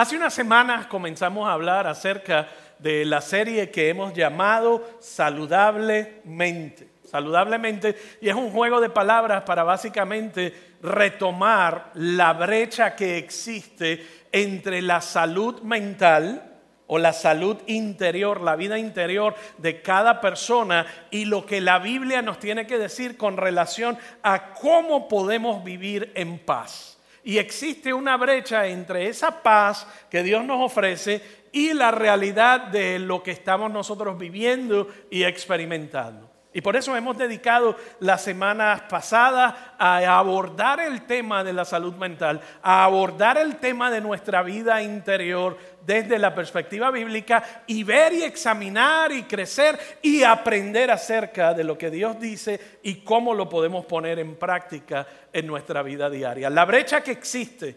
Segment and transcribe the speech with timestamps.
[0.00, 6.88] Hace unas semanas comenzamos a hablar acerca de la serie que hemos llamado Saludablemente.
[7.04, 14.80] Saludablemente, y es un juego de palabras para básicamente retomar la brecha que existe entre
[14.80, 16.50] la salud mental
[16.86, 22.22] o la salud interior, la vida interior de cada persona y lo que la Biblia
[22.22, 26.99] nos tiene que decir con relación a cómo podemos vivir en paz.
[27.22, 32.98] Y existe una brecha entre esa paz que Dios nos ofrece y la realidad de
[32.98, 36.29] lo que estamos nosotros viviendo y experimentando.
[36.52, 41.94] Y por eso hemos dedicado las semanas pasadas a abordar el tema de la salud
[41.94, 48.12] mental, a abordar el tema de nuestra vida interior desde la perspectiva bíblica y ver
[48.14, 53.48] y examinar y crecer y aprender acerca de lo que Dios dice y cómo lo
[53.48, 56.50] podemos poner en práctica en nuestra vida diaria.
[56.50, 57.76] La brecha que existe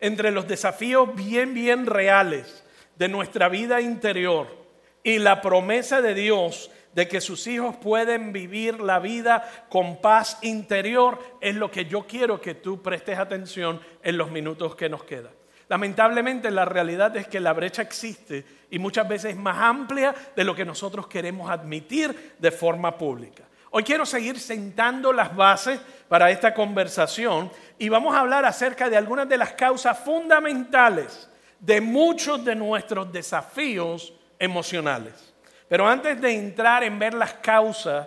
[0.00, 2.64] entre los desafíos bien, bien reales
[2.96, 4.64] de nuestra vida interior
[5.02, 10.38] y la promesa de Dios de que sus hijos pueden vivir la vida con paz
[10.42, 15.04] interior, es lo que yo quiero que tú prestes atención en los minutos que nos
[15.04, 15.32] quedan.
[15.68, 20.44] Lamentablemente la realidad es que la brecha existe y muchas veces es más amplia de
[20.44, 23.44] lo que nosotros queremos admitir de forma pública.
[23.70, 28.96] Hoy quiero seguir sentando las bases para esta conversación y vamos a hablar acerca de
[28.96, 31.28] algunas de las causas fundamentales
[31.58, 35.33] de muchos de nuestros desafíos emocionales.
[35.68, 38.06] Pero antes de entrar en ver las causas,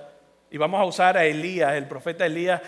[0.49, 2.61] y vamos a usar a Elías, el profeta Elías,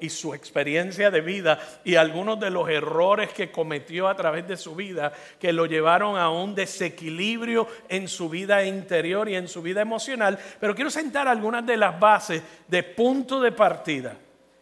[0.00, 4.56] y su experiencia de vida y algunos de los errores que cometió a través de
[4.56, 9.60] su vida, que lo llevaron a un desequilibrio en su vida interior y en su
[9.60, 10.38] vida emocional.
[10.60, 14.16] Pero quiero sentar algunas de las bases de punto de partida.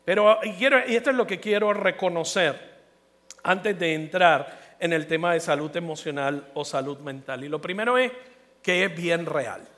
[0.05, 2.75] Pero y, esto es lo que quiero reconocer
[3.42, 7.44] antes de entrar en el tema de salud emocional o salud mental.
[7.44, 8.11] Y lo primero es
[8.65, 9.69] que es bien real.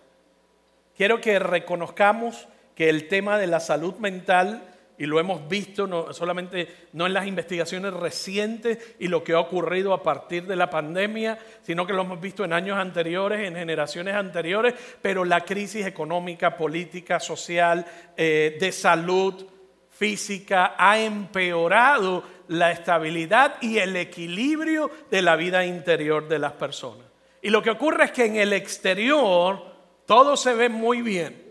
[0.96, 4.62] Quiero que reconozcamos que el tema de la salud mental,
[4.96, 9.40] y lo hemos visto no solamente no en las investigaciones recientes y lo que ha
[9.40, 13.56] ocurrido a partir de la pandemia, sino que lo hemos visto en años anteriores, en
[13.56, 17.84] generaciones anteriores, pero la crisis económica, política, social,
[18.16, 19.46] eh, de salud
[19.90, 27.05] física ha empeorado la estabilidad y el equilibrio de la vida interior de las personas.
[27.42, 29.62] Y lo que ocurre es que en el exterior
[30.06, 31.46] todo se ve muy bien.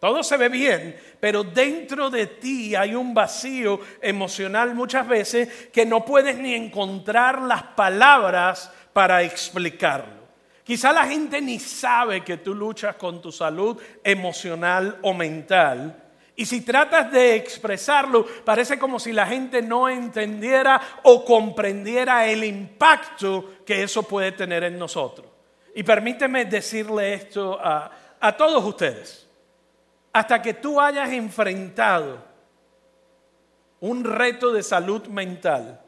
[0.00, 5.86] Todo se ve bien, pero dentro de ti hay un vacío emocional muchas veces que
[5.86, 10.24] no puedes ni encontrar las palabras para explicarlo.
[10.62, 16.03] Quizá la gente ni sabe que tú luchas con tu salud emocional o mental.
[16.36, 22.42] Y si tratas de expresarlo, parece como si la gente no entendiera o comprendiera el
[22.42, 25.28] impacto que eso puede tener en nosotros.
[25.76, 27.90] Y permíteme decirle esto a,
[28.36, 29.28] todos ustedes.
[30.12, 32.24] Hasta que tú hayas enfrentado
[33.80, 35.83] un reto de salud mental,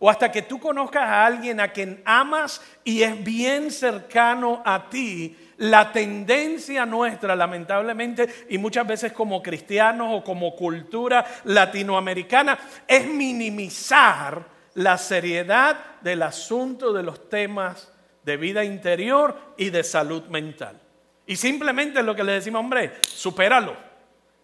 [0.00, 4.88] o hasta que tú conozcas a alguien a quien amas y es bien cercano a
[4.88, 13.06] ti, la tendencia nuestra, lamentablemente, y muchas veces como cristianos o como cultura latinoamericana, es
[13.06, 14.42] minimizar
[14.74, 17.92] la seriedad del asunto de los temas
[18.24, 20.80] de vida interior y de salud mental.
[21.26, 23.76] Y simplemente lo que le decimos, hombre, supéralo,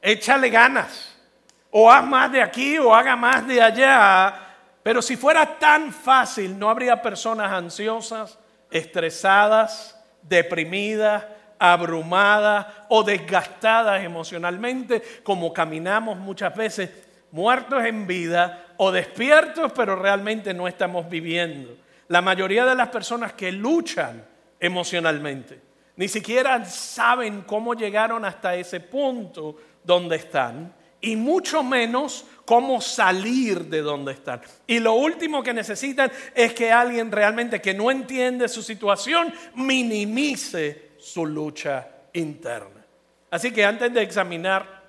[0.03, 1.17] échale ganas,
[1.71, 4.46] o haz más de aquí o haga más de allá.
[4.87, 8.39] Pero si fuera tan fácil, no habría personas ansiosas,
[8.71, 11.25] estresadas, deprimidas,
[11.59, 16.89] abrumadas o desgastadas emocionalmente, como caminamos muchas veces,
[17.33, 21.77] muertos en vida o despiertos, pero realmente no estamos viviendo.
[22.07, 24.25] La mayoría de las personas que luchan
[24.61, 25.61] emocionalmente
[25.97, 33.65] ni siquiera saben cómo llegaron hasta ese punto donde están y mucho menos cómo salir
[33.65, 34.41] de donde están.
[34.67, 40.93] Y lo último que necesitan es que alguien realmente que no entiende su situación minimice
[40.99, 42.85] su lucha interna.
[43.31, 44.83] Así que antes de examinar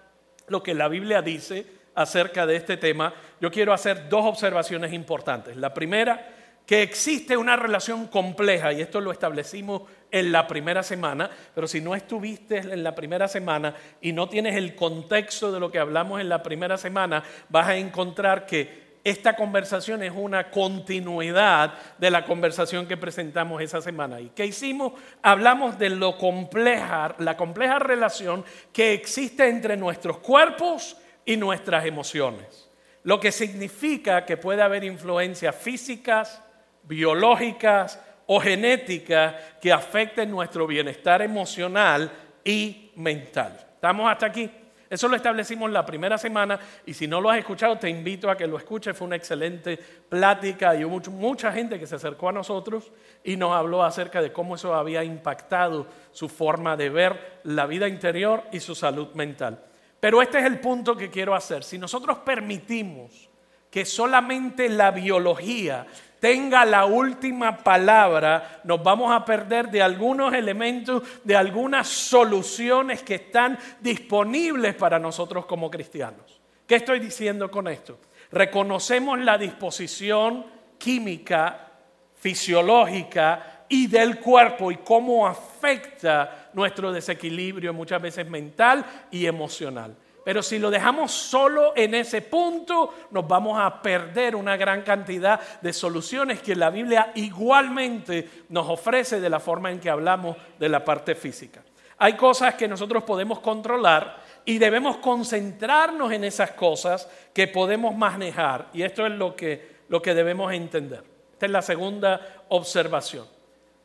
[0.47, 1.65] lo que la Biblia dice
[1.95, 5.57] acerca de este tema, yo quiero hacer dos observaciones importantes.
[5.57, 6.36] La primera
[6.67, 11.79] que existe una relación compleja, y esto lo establecimos en la primera semana, pero si
[11.79, 16.19] no estuviste en la primera semana y no tienes el contexto de lo que hablamos
[16.19, 22.25] en la primera semana, vas a encontrar que esta conversación es una continuidad de la
[22.25, 24.19] conversación que presentamos esa semana.
[24.19, 24.91] ¿Y qué hicimos?
[25.21, 28.43] Hablamos de lo compleja, la compleja relación
[28.73, 32.69] que existe entre nuestros cuerpos y nuestras emociones.
[33.03, 36.43] Lo que significa que puede haber influencias físicas,
[36.87, 42.11] biológicas o genéticas que afecten nuestro bienestar emocional
[42.43, 43.57] y mental.
[43.75, 44.49] ¿Estamos hasta aquí?
[44.89, 48.37] Eso lo establecimos la primera semana y si no lo has escuchado te invito a
[48.37, 48.95] que lo escuches.
[48.95, 52.91] Fue una excelente plática y hubo mucha gente que se acercó a nosotros
[53.23, 57.87] y nos habló acerca de cómo eso había impactado su forma de ver la vida
[57.87, 59.61] interior y su salud mental.
[59.99, 61.63] Pero este es el punto que quiero hacer.
[61.63, 63.29] Si nosotros permitimos
[63.69, 65.85] que solamente la biología
[66.19, 73.15] tenga la última palabra, nos vamos a perder de algunos elementos, de algunas soluciones que
[73.15, 76.41] están disponibles para nosotros como cristianos.
[76.65, 77.99] ¿Qué estoy diciendo con esto?
[78.31, 80.45] Reconocemos la disposición
[80.77, 81.71] química,
[82.15, 89.95] fisiológica y del cuerpo y cómo afecta nuestro desequilibrio muchas veces mental y emocional.
[90.27, 95.39] Pero si lo dejamos solo en ese punto, nos vamos a perder una gran cantidad
[95.61, 100.67] de soluciones que la Biblia igualmente nos ofrece de la forma en que hablamos de
[100.67, 101.63] la parte física.
[101.99, 108.67] Hay cosas que nosotros podemos controlar y debemos concentrarnos en esas cosas que podemos manejar.
[108.73, 111.05] Y esto es lo que, lo que debemos entender.
[111.31, 113.27] Esta es la segunda observación.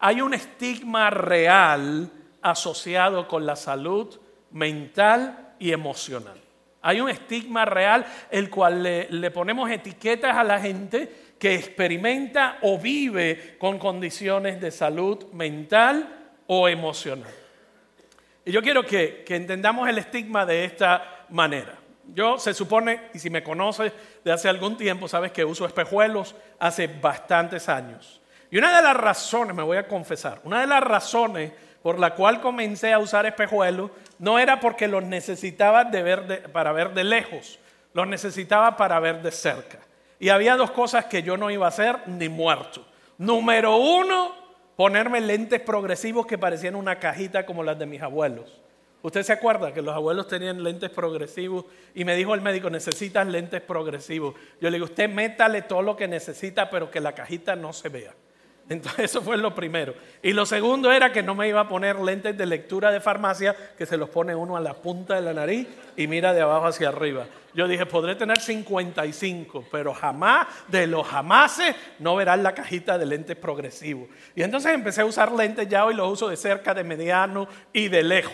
[0.00, 2.10] Hay un estigma real
[2.42, 4.18] asociado con la salud
[4.50, 6.34] mental y emocional.
[6.82, 12.78] Hay un estigma real el cual le, ponemos etiquetas a la gente que experimenta o
[12.78, 17.32] vive con condiciones de salud mental o emocional.
[18.44, 21.78] Y yo quiero que, que entendamos el estigma de esta manera.
[22.12, 23.92] Yo se supone, y si me conoces
[24.24, 28.20] de hace algún tiempo, sabes que uso espejuelos hace bastantes años.
[28.50, 32.14] Y una de las razones, me voy a confesar, una de las razones por la
[32.14, 33.90] cual comencé a usar espejuelos
[34.22, 35.90] no era porque los necesitaba
[36.52, 37.58] para ver de lejos,
[37.92, 39.80] los necesitaba para ver de cerca.
[40.20, 42.86] Y había dos cosas que yo no iba a hacer ni muerto.
[43.18, 44.32] Número uno,
[44.76, 48.62] ponerme lentes progresivos que parecían una cajita como las de mis abuelos.
[49.02, 51.64] ¿Usted se acuerda que los abuelos tenían lentes progresivos?
[51.92, 54.36] Y me dijo el médico, necesitas lentes progresivos.
[54.60, 57.88] Yo le digo, usted métale todo lo que necesita, pero que la cajita no se
[57.88, 58.14] vea.
[58.72, 59.94] Entonces eso fue lo primero.
[60.22, 63.54] Y lo segundo era que no me iba a poner lentes de lectura de farmacia
[63.76, 66.66] que se los pone uno a la punta de la nariz y mira de abajo
[66.66, 67.26] hacia arriba.
[67.54, 73.04] Yo dije, podré tener 55, pero jamás, de los jamases, no verán la cajita de
[73.04, 74.08] lentes progresivos.
[74.34, 77.88] Y entonces empecé a usar lentes ya hoy los uso de cerca, de mediano y
[77.88, 78.32] de lejos.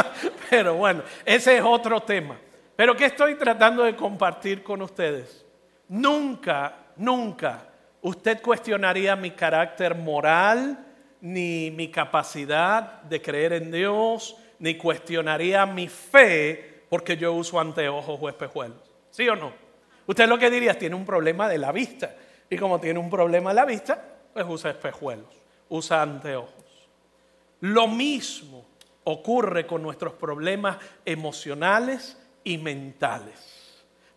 [0.50, 2.36] Pero bueno, ese es otro tema.
[2.76, 5.46] Pero ¿qué estoy tratando de compartir con ustedes?
[5.88, 7.68] Nunca, nunca
[8.02, 10.86] usted cuestionaría mi carácter moral,
[11.20, 18.18] ni mi capacidad de creer en Dios, ni cuestionaría mi fe porque yo uso anteojos
[18.20, 18.78] o espejuelos.
[19.10, 19.52] ¿Sí o no?
[20.06, 22.14] Usted lo que diría tiene un problema de la vista.
[22.48, 24.02] Y como tiene un problema de la vista,
[24.32, 25.28] pues usa espejuelos,
[25.68, 26.64] usa anteojos.
[27.60, 28.64] Lo mismo
[29.04, 33.47] ocurre con nuestros problemas emocionales y mentales.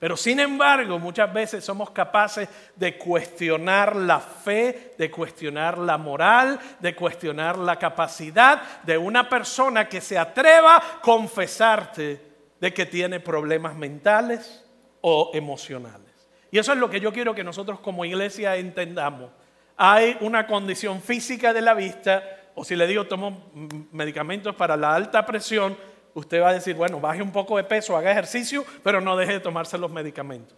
[0.01, 6.59] Pero sin embargo, muchas veces somos capaces de cuestionar la fe, de cuestionar la moral,
[6.79, 12.19] de cuestionar la capacidad de una persona que se atreva a confesarte
[12.59, 14.65] de que tiene problemas mentales
[15.01, 16.09] o emocionales.
[16.49, 19.29] Y eso es lo que yo quiero que nosotros como iglesia entendamos.
[19.77, 22.23] Hay una condición física de la vista,
[22.55, 23.51] o si le digo tomo
[23.91, 25.77] medicamentos para la alta presión,
[26.13, 29.33] usted va a decir, bueno, baje un poco de peso, haga ejercicio, pero no deje
[29.33, 30.57] de tomarse los medicamentos.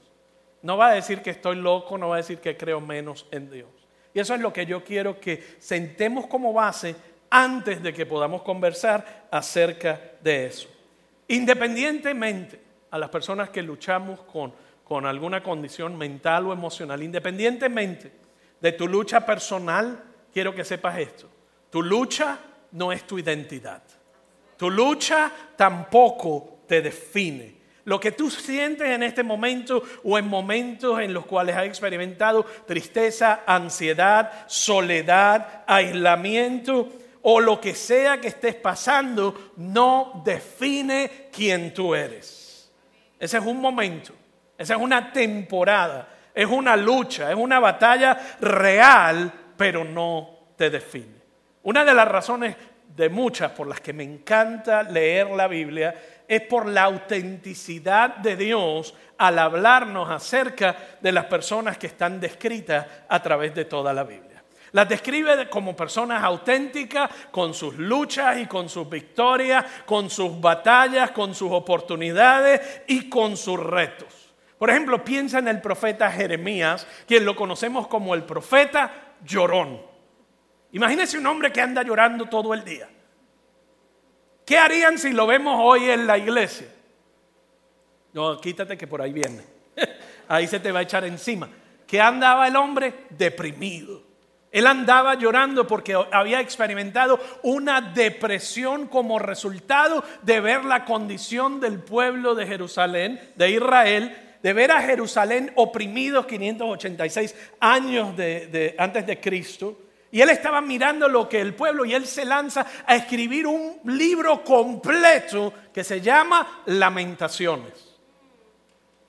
[0.62, 3.52] No va a decir que estoy loco, no va a decir que creo menos en
[3.52, 3.70] Dios.
[4.14, 6.96] Y eso es lo que yo quiero que sentemos como base
[7.30, 10.70] antes de que podamos conversar acerca de eso.
[11.28, 18.12] Independientemente a las personas que luchamos con, con alguna condición mental o emocional, independientemente
[18.62, 21.28] de tu lucha personal, quiero que sepas esto.
[21.70, 22.38] Tu lucha
[22.72, 23.82] no es tu identidad.
[24.64, 27.54] Tu lucha tampoco te define.
[27.84, 32.46] Lo que tú sientes en este momento o en momentos en los cuales has experimentado
[32.66, 36.94] tristeza, ansiedad, soledad, aislamiento
[37.24, 42.72] o lo que sea que estés pasando, no define quién tú eres.
[43.20, 44.14] Ese es un momento,
[44.58, 51.22] esa es una temporada, es una lucha, es una batalla real, pero no te define.
[51.64, 52.56] Una de las razones
[52.96, 55.96] de muchas por las que me encanta leer la Biblia
[56.28, 62.86] es por la autenticidad de Dios al hablarnos acerca de las personas que están descritas
[63.08, 64.44] a través de toda la Biblia.
[64.74, 71.12] Las describe como personas auténticas, con sus luchas y con sus victorias, con sus batallas,
[71.12, 74.34] con sus oportunidades y con sus retos.
[74.58, 78.92] Por ejemplo, piensa en el profeta Jeremías, quien lo conocemos como el profeta
[79.24, 79.93] llorón.
[80.74, 82.90] Imagínese un hombre que anda llorando todo el día.
[84.46, 86.68] ¿Qué harían si lo vemos hoy en la iglesia?
[88.12, 89.44] No, quítate que por ahí viene.
[90.28, 91.50] Ahí se te va a echar encima.
[91.88, 93.06] ¿Qué andaba el hombre?
[93.10, 94.04] Deprimido.
[94.52, 101.80] Él andaba llorando porque había experimentado una depresión como resultado de ver la condición del
[101.80, 109.20] pueblo de Jerusalén, de Israel, de ver a Jerusalén oprimidos 586 años de, antes de
[109.20, 109.76] Cristo.
[110.14, 113.80] Y él estaba mirando lo que el pueblo y él se lanza a escribir un
[113.86, 117.98] libro completo que se llama Lamentaciones.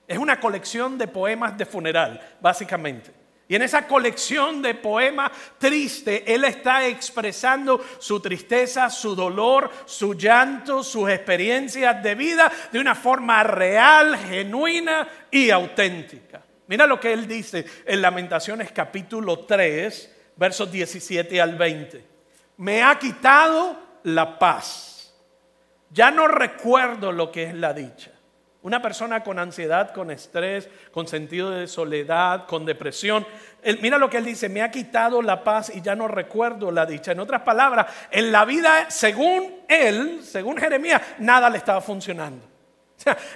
[0.07, 3.11] Es una colección de poemas de funeral, básicamente.
[3.47, 10.15] Y en esa colección de poemas tristes, él está expresando su tristeza, su dolor, su
[10.15, 16.41] llanto, sus experiencias de vida de una forma real, genuina y auténtica.
[16.65, 22.05] Mira lo que él dice en Lamentaciones capítulo 3, versos 17 al 20.
[22.57, 25.13] Me ha quitado la paz.
[25.89, 28.11] Ya no recuerdo lo que es la dicha.
[28.61, 33.25] Una persona con ansiedad, con estrés, con sentido de soledad, con depresión.
[33.79, 36.85] mira lo que él dice, me ha quitado la paz y ya no recuerdo la
[36.85, 37.11] dicha.
[37.11, 42.43] En otras palabras, en la vida, según él, según Jeremías, nada le estaba funcionando.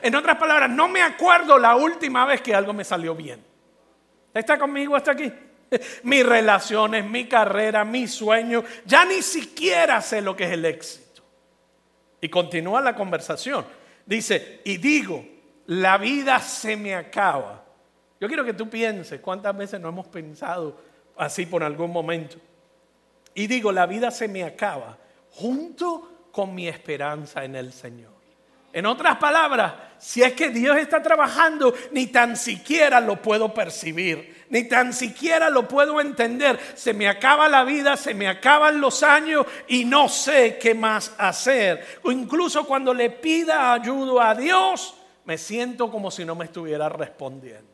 [0.02, 3.46] en otras palabras, no me acuerdo la última vez que algo me salió bien.
[4.34, 5.32] ¿Está conmigo hasta aquí?
[6.04, 11.22] Mis relaciones, mi carrera, mi sueño, ya ni siquiera sé lo que es el éxito.
[12.22, 13.66] Y continúa la conversación.
[14.06, 15.26] Dice, y digo,
[15.68, 17.64] la vida se me acaba.
[18.20, 20.78] Yo quiero que tú pienses cuántas veces no hemos pensado
[21.18, 22.38] así por algún momento.
[23.34, 24.98] Y digo, la vida se me acaba
[25.32, 28.12] junto con mi esperanza en el Señor.
[28.72, 34.39] En otras palabras, si es que Dios está trabajando, ni tan siquiera lo puedo percibir,
[34.50, 36.60] ni tan siquiera lo puedo entender.
[36.76, 41.14] Se me acaba la vida, se me acaban los años y no sé qué más
[41.18, 42.00] hacer.
[42.04, 46.90] O incluso cuando le pida ayuda a Dios, me siento como si no me estuviera
[46.90, 47.72] respondiendo.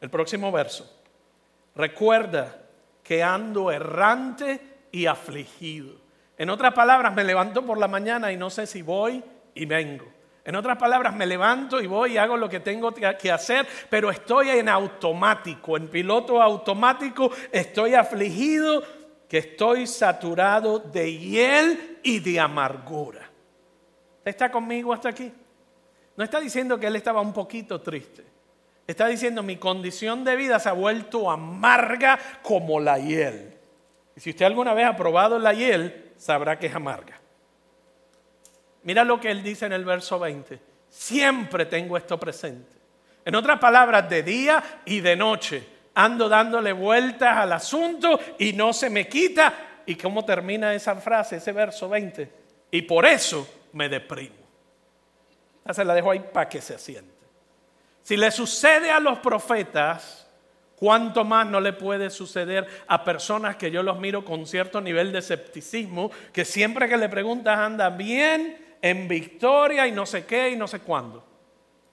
[0.00, 0.90] El próximo verso.
[1.76, 2.62] Recuerda
[3.02, 5.96] que ando errante y afligido.
[6.36, 9.22] En otras palabras, me levanto por la mañana y no sé si voy
[9.54, 10.13] y vengo.
[10.44, 14.10] En otras palabras, me levanto y voy y hago lo que tengo que hacer, pero
[14.10, 18.82] estoy en automático, en piloto automático, estoy afligido,
[19.26, 23.30] que estoy saturado de hiel y de amargura.
[24.22, 25.32] ¿Está conmigo hasta aquí?
[26.16, 28.24] No está diciendo que él estaba un poquito triste.
[28.86, 33.56] Está diciendo mi condición de vida se ha vuelto amarga como la hiel.
[34.14, 37.20] Y si usted alguna vez ha probado la hiel, sabrá que es amarga.
[38.84, 40.60] Mira lo que él dice en el verso 20.
[40.88, 42.72] Siempre tengo esto presente.
[43.24, 48.72] En otras palabras, de día y de noche ando dándole vueltas al asunto y no
[48.72, 49.82] se me quita.
[49.86, 52.30] ¿Y cómo termina esa frase, ese verso 20?
[52.70, 54.34] Y por eso me deprimo.
[55.66, 57.12] Ya se la dejo ahí para que se asiente.
[58.02, 60.24] Si le sucede a los profetas,
[60.76, 65.12] ¿Cuánto más no le puede suceder a personas que yo los miro con cierto nivel
[65.12, 70.50] de escepticismo, que siempre que le preguntas andan bien, en victoria y no sé qué
[70.50, 71.24] y no sé cuándo?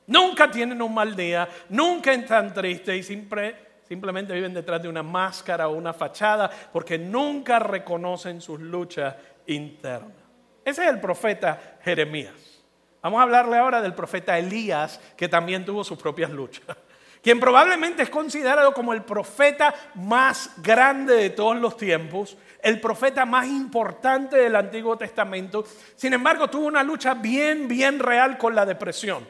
[0.07, 3.55] Nunca tienen un mal día, nunca están tristes y siempre,
[3.87, 9.15] simplemente viven detrás de una máscara o una fachada porque nunca reconocen sus luchas
[9.47, 10.17] internas.
[10.65, 12.61] Ese es el profeta Jeremías.
[13.01, 16.75] Vamos a hablarle ahora del profeta Elías, que también tuvo sus propias luchas
[17.21, 23.25] quien probablemente es considerado como el profeta más grande de todos los tiempos, el profeta
[23.25, 25.63] más importante del Antiguo Testamento.
[25.95, 29.27] Sin embargo, tuvo una lucha bien, bien real con la depresión,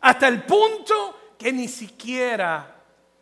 [0.00, 2.74] hasta el punto que ni siquiera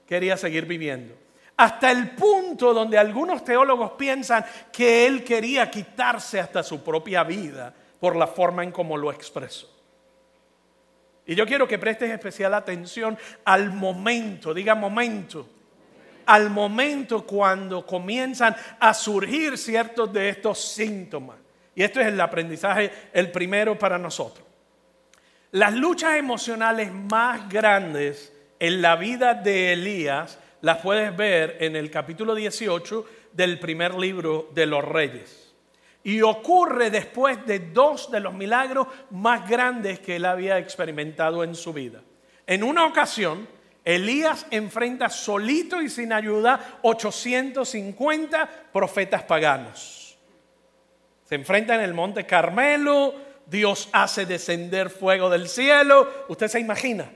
[0.06, 1.16] quería seguir viviendo.
[1.56, 7.72] Hasta el punto donde algunos teólogos piensan que él quería quitarse hasta su propia vida
[8.00, 9.73] por la forma en cómo lo expresó.
[11.26, 15.48] Y yo quiero que prestes especial atención al momento, diga momento,
[16.26, 21.36] al momento cuando comienzan a surgir ciertos de estos síntomas.
[21.74, 24.46] Y esto es el aprendizaje, el primero para nosotros.
[25.52, 31.90] Las luchas emocionales más grandes en la vida de Elías las puedes ver en el
[31.90, 35.43] capítulo 18 del primer libro de los reyes.
[36.04, 41.54] Y ocurre después de dos de los milagros más grandes que él había experimentado en
[41.54, 42.02] su vida.
[42.46, 43.48] En una ocasión,
[43.84, 50.16] Elías enfrenta solito y sin ayuda 850 profetas paganos.
[51.24, 53.14] Se enfrenta en el monte Carmelo,
[53.46, 56.26] Dios hace descender fuego del cielo.
[56.28, 57.10] Usted se imagina,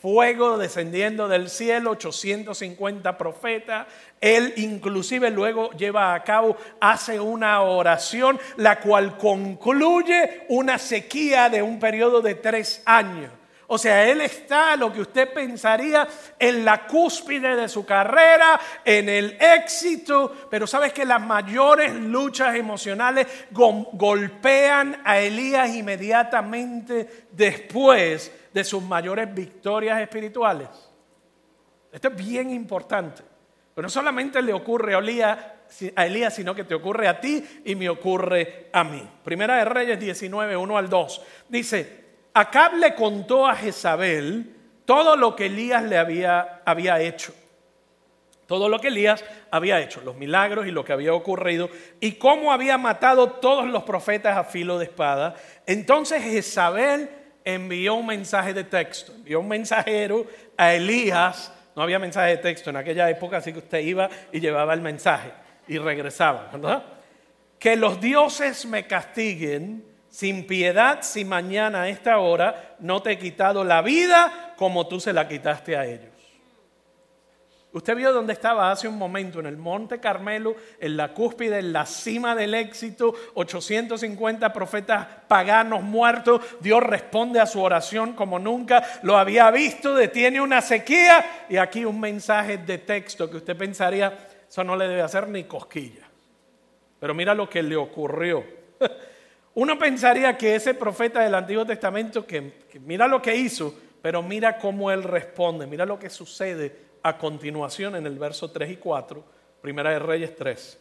[0.00, 3.86] fuego descendiendo del cielo, 850 profetas.
[4.20, 11.62] Él inclusive luego lleva a cabo, hace una oración, la cual concluye una sequía de
[11.62, 13.30] un periodo de tres años.
[13.72, 16.08] O sea, él está, lo que usted pensaría,
[16.40, 22.56] en la cúspide de su carrera, en el éxito, pero sabes que las mayores luchas
[22.56, 30.68] emocionales golpean a Elías inmediatamente después de sus mayores victorias espirituales.
[31.92, 33.22] Esto es bien importante.
[33.72, 35.38] Pero no solamente le ocurre a Elías,
[35.94, 39.08] a Elías, sino que te ocurre a ti y me ocurre a mí.
[39.22, 41.22] Primera de Reyes 19, 1 al 2.
[41.48, 42.00] Dice,
[42.34, 47.34] Acab le contó a Jezabel todo lo que Elías le había, había hecho.
[48.46, 51.70] Todo lo que Elías había hecho, los milagros y lo que había ocurrido,
[52.00, 55.36] y cómo había matado todos los profetas a filo de espada.
[55.66, 57.08] Entonces Jezabel
[57.44, 61.52] envió un mensaje de texto, envió un mensajero a Elías.
[61.76, 64.80] No había mensaje de texto en aquella época, así que usted iba y llevaba el
[64.80, 65.30] mensaje
[65.68, 66.50] y regresaba.
[67.58, 69.84] Que los dioses me castiguen
[70.20, 75.00] sin piedad si mañana a esta hora no te he quitado la vida como tú
[75.00, 76.12] se la quitaste a ellos.
[77.72, 81.72] Usted vio dónde estaba hace un momento, en el Monte Carmelo, en la cúspide, en
[81.72, 86.42] la cima del éxito, 850 profetas paganos muertos.
[86.60, 91.86] Dios responde a su oración como nunca lo había visto, detiene una sequía y aquí
[91.86, 96.06] un mensaje de texto que usted pensaría, eso no le debe hacer ni cosquilla.
[96.98, 98.44] Pero mira lo que le ocurrió.
[99.54, 104.58] Uno pensaría que ese profeta del Antiguo Testamento, que, mira lo que hizo, pero mira
[104.58, 109.24] cómo él responde, mira lo que sucede a continuación en el verso 3 y 4,
[109.60, 110.78] Primera de Reyes 3.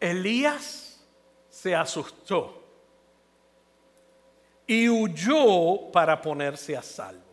[0.00, 1.04] Elías
[1.48, 2.62] se asustó
[4.66, 7.31] y huyó para ponerse a salvo.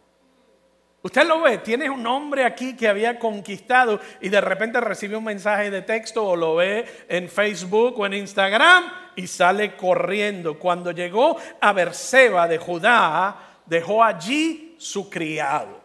[1.01, 5.24] Usted lo ve, tiene un hombre aquí que había conquistado y de repente recibe un
[5.24, 8.84] mensaje de texto o lo ve en Facebook o en Instagram
[9.15, 10.59] y sale corriendo.
[10.59, 15.79] Cuando llegó a Berseba de Judá, dejó allí su criado.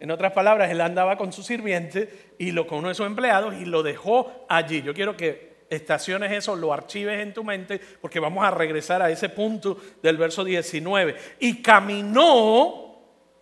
[0.00, 3.54] En otras palabras, él andaba con su sirviente y lo, con uno de sus empleados
[3.54, 4.80] y lo dejó allí.
[4.80, 9.10] Yo quiero que estaciones eso, lo archives en tu mente, porque vamos a regresar a
[9.10, 11.16] ese punto del verso 19.
[11.40, 12.83] Y caminó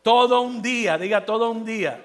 [0.02, 2.00] todo un día, diga todo un día.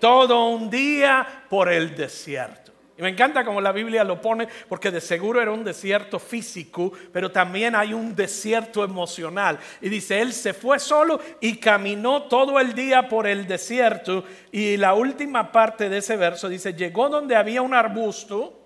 [0.00, 2.72] Todo un día por el desierto.
[2.98, 6.92] Y me encanta como la Biblia lo pone, porque de seguro era un desierto físico,
[7.12, 9.58] pero también hay un desierto emocional.
[9.80, 14.24] Y dice, él se fue solo y caminó todo el día por el desierto.
[14.50, 18.58] Y la última parte de ese verso dice, llegó donde había un arbusto,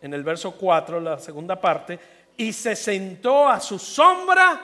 [0.00, 1.98] en el verso 4, la segunda parte,
[2.36, 4.60] y se sentó a su sombra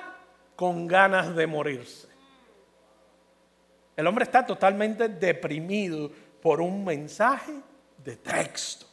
[0.54, 2.11] con ganas de morirse.
[3.96, 7.52] El hombre está totalmente deprimido por un mensaje
[7.98, 8.86] de texto.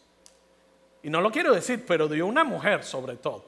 [1.01, 3.45] Y no lo quiero decir, pero de una mujer sobre todo.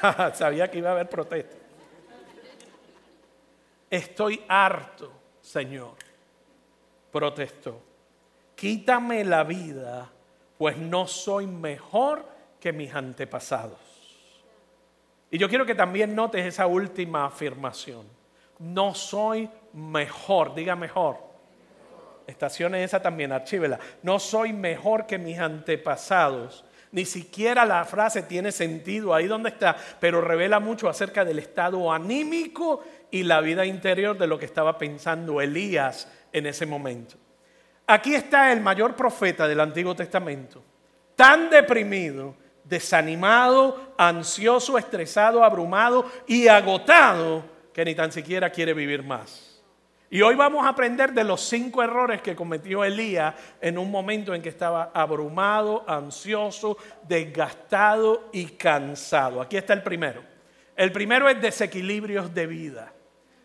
[0.34, 1.56] Sabía que iba a haber protesta.
[3.90, 5.94] Estoy harto, Señor,
[7.10, 7.82] protestó.
[8.54, 10.08] Quítame la vida,
[10.56, 12.24] pues no soy mejor
[12.60, 13.78] que mis antepasados.
[15.32, 18.19] Y yo quiero que también notes esa última afirmación
[18.60, 21.16] no soy mejor, diga mejor.
[22.26, 23.80] Estaciones esa también, archívela.
[24.02, 26.64] No soy mejor que mis antepasados.
[26.92, 31.90] Ni siquiera la frase tiene sentido ahí donde está, pero revela mucho acerca del estado
[31.90, 37.16] anímico y la vida interior de lo que estaba pensando Elías en ese momento.
[37.86, 40.62] Aquí está el mayor profeta del Antiguo Testamento,
[41.16, 49.58] tan deprimido, desanimado, ansioso, estresado, abrumado y agotado que ni tan siquiera quiere vivir más.
[50.10, 54.34] Y hoy vamos a aprender de los cinco errores que cometió Elías en un momento
[54.34, 56.76] en que estaba abrumado, ansioso,
[57.08, 59.40] desgastado y cansado.
[59.40, 60.22] Aquí está el primero.
[60.76, 62.92] El primero es desequilibrios de vida.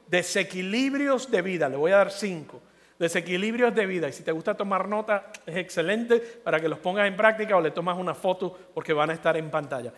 [0.07, 1.69] Desequilibrios de vida.
[1.69, 2.61] Le voy a dar cinco.
[2.99, 4.09] Desequilibrios de vida.
[4.09, 7.61] Y si te gusta tomar nota, es excelente para que los pongas en práctica o
[7.61, 9.93] le tomas una foto porque van a estar en pantalla.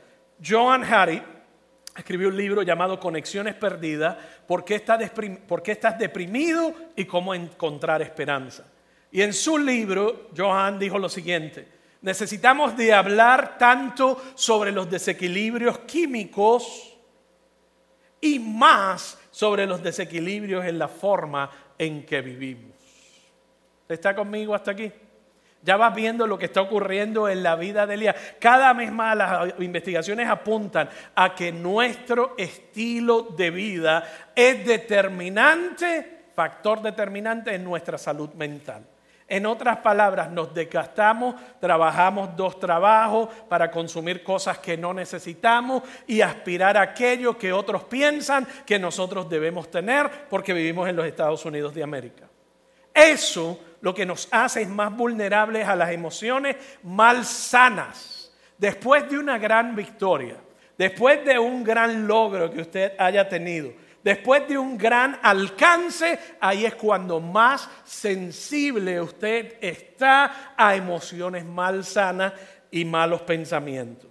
[0.48, 1.24] Joan Harry
[1.98, 8.66] escribió un libro llamado Conexiones Perdidas, ¿por qué, estás deprimido y cómo encontrar esperanza?
[9.12, 11.68] Y en su libro, Johan dijo lo siguiente,
[12.02, 16.96] necesitamos de hablar tanto sobre los desequilibrios químicos
[18.22, 22.76] y más sobre los desequilibrios en la forma en que vivimos.
[23.88, 24.92] ¿Está conmigo hasta aquí?
[25.68, 28.16] Ya vas viendo lo que está ocurriendo en la vida de Elías.
[28.40, 36.82] Cada vez más las investigaciones apuntan a que nuestro estilo de vida es determinante factor
[36.82, 38.82] determinante en nuestra salud mental.
[39.28, 46.22] En otras palabras, nos desgastamos, trabajamos dos trabajos para consumir cosas que no necesitamos y
[46.22, 51.44] aspirar a aquello que otros piensan que nosotros debemos tener porque vivimos en los Estados
[51.44, 52.30] Unidos de América.
[52.94, 58.32] Eso lo que nos hace es más vulnerables a las emociones mal sanas.
[58.58, 60.38] Después de una gran victoria,
[60.78, 63.72] después de un gran logro que usted haya tenido,
[64.08, 72.32] Después de un gran alcance, ahí es cuando más sensible usted está a emociones malsanas
[72.72, 74.10] y malos pensamientos.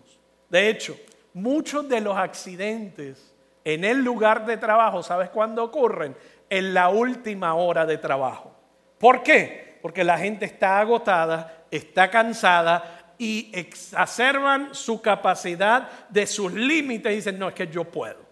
[0.51, 0.99] De hecho,
[1.33, 6.15] muchos de los accidentes en el lugar de trabajo, ¿sabes cuándo ocurren?
[6.51, 8.56] En la última hora de trabajo.
[8.99, 9.79] ¿Por qué?
[9.83, 17.17] Porque la gente está agotada, está cansada y exacerban su capacidad de sus límites y
[17.17, 18.27] dicen, no, es que yo puedo.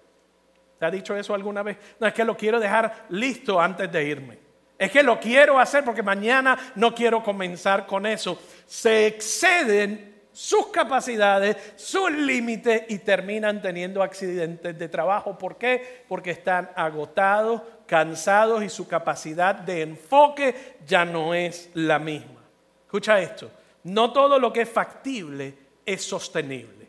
[0.78, 1.76] ¿Te ha dicho eso alguna vez?
[2.00, 4.38] No, es que lo quiero dejar listo antes de irme.
[4.76, 8.40] Es que lo quiero hacer porque mañana no quiero comenzar con eso.
[8.66, 15.38] Se exceden sus capacidades, sus límites y terminan teniendo accidentes de trabajo.
[15.38, 16.04] ¿Por qué?
[16.08, 17.62] Porque están agotados,
[17.94, 22.42] cansados y su capacidad de enfoque ya no es la misma.
[22.86, 23.48] Escucha esto,
[23.84, 25.54] no todo lo que es factible
[25.86, 26.88] es sostenible.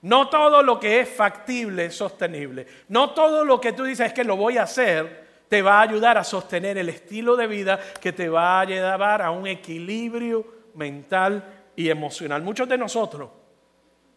[0.00, 2.66] No todo lo que es factible es sostenible.
[2.88, 5.82] No todo lo que tú dices es que lo voy a hacer te va a
[5.82, 10.46] ayudar a sostener el estilo de vida que te va a llevar a un equilibrio
[10.72, 11.44] mental
[11.76, 12.40] y emocional.
[12.40, 13.28] Muchos de nosotros,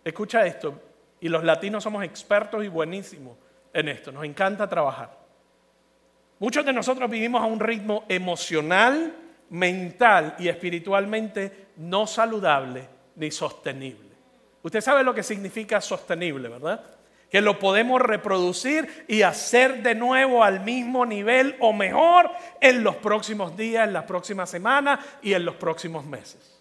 [0.06, 0.74] escucha esto,
[1.20, 3.36] y los latinos somos expertos y buenísimos
[3.74, 5.21] en esto, nos encanta trabajar.
[6.42, 9.14] Muchos de nosotros vivimos a un ritmo emocional,
[9.52, 14.10] mental y espiritualmente no saludable ni sostenible.
[14.64, 16.84] Usted sabe lo que significa sostenible, ¿verdad?
[17.30, 22.96] Que lo podemos reproducir y hacer de nuevo al mismo nivel o mejor en los
[22.96, 26.60] próximos días, en las próximas semanas y en los próximos meses.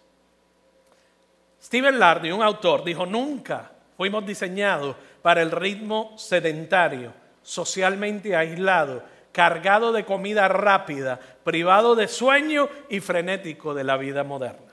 [1.63, 9.91] Stephen Lardy, un autor, dijo, nunca fuimos diseñados para el ritmo sedentario, socialmente aislado, cargado
[9.91, 14.71] de comida rápida, privado de sueño y frenético de la vida moderna.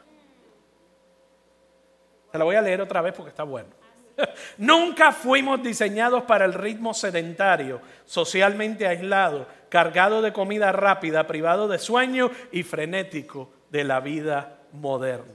[2.29, 3.69] Se la voy a leer otra vez porque está bueno.
[4.57, 11.79] Nunca fuimos diseñados para el ritmo sedentario, socialmente aislado, cargado de comida rápida, privado de
[11.79, 15.31] sueño y frenético de la vida moderna.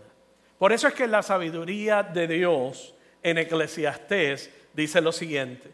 [0.59, 5.73] Por eso es que la sabiduría de Dios en Eclesiastés dice lo siguiente,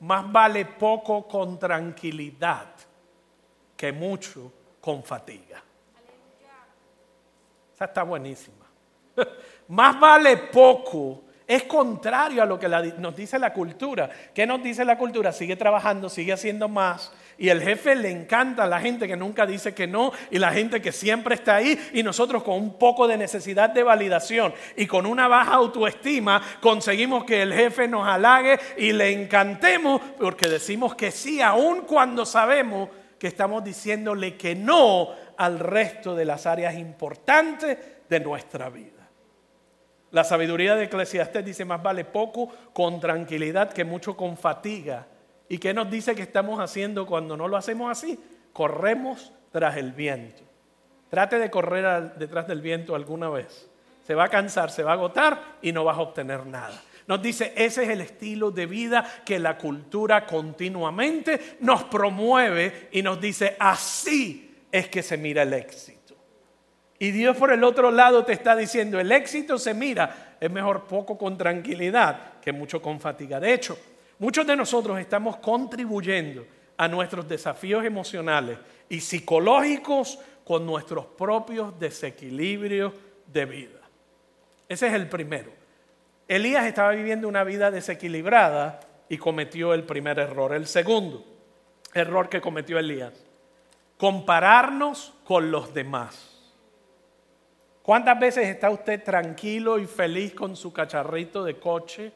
[0.00, 2.85] más vale poco con tranquilidad
[3.76, 5.62] que mucho con fatiga.
[7.74, 8.64] Esa está buenísima.
[9.68, 11.22] Más vale poco.
[11.46, 14.10] Es contrario a lo que nos dice la cultura.
[14.34, 15.32] ¿Qué nos dice la cultura?
[15.32, 17.12] Sigue trabajando, sigue haciendo más.
[17.38, 20.50] Y el jefe le encanta a la gente que nunca dice que no y la
[20.50, 21.78] gente que siempre está ahí.
[21.92, 27.24] Y nosotros con un poco de necesidad de validación y con una baja autoestima conseguimos
[27.24, 32.88] que el jefe nos halague y le encantemos porque decimos que sí, aun cuando sabemos
[33.18, 38.92] que estamos diciéndole que no al resto de las áreas importantes de nuestra vida.
[40.10, 45.06] La sabiduría de Eclesiastés dice más vale poco con tranquilidad que mucho con fatiga.
[45.48, 48.18] ¿Y qué nos dice que estamos haciendo cuando no lo hacemos así?
[48.52, 50.42] Corremos tras el viento.
[51.10, 53.68] Trate de correr detrás del viento alguna vez.
[54.06, 56.80] Se va a cansar, se va a agotar y no vas a obtener nada.
[57.06, 63.02] Nos dice, ese es el estilo de vida que la cultura continuamente nos promueve y
[63.02, 66.16] nos dice, así es que se mira el éxito.
[66.98, 70.86] Y Dios por el otro lado te está diciendo, el éxito se mira, es mejor
[70.86, 73.38] poco con tranquilidad que mucho con fatiga.
[73.38, 73.78] De hecho,
[74.18, 82.92] muchos de nosotros estamos contribuyendo a nuestros desafíos emocionales y psicológicos con nuestros propios desequilibrios
[83.32, 83.80] de vida.
[84.68, 85.65] Ese es el primero.
[86.28, 90.54] Elías estaba viviendo una vida desequilibrada y cometió el primer error.
[90.54, 91.24] El segundo
[91.94, 93.12] error que cometió Elías,
[93.96, 96.32] compararnos con los demás.
[97.82, 102.12] ¿Cuántas veces está usted tranquilo y feliz con su cacharrito de coche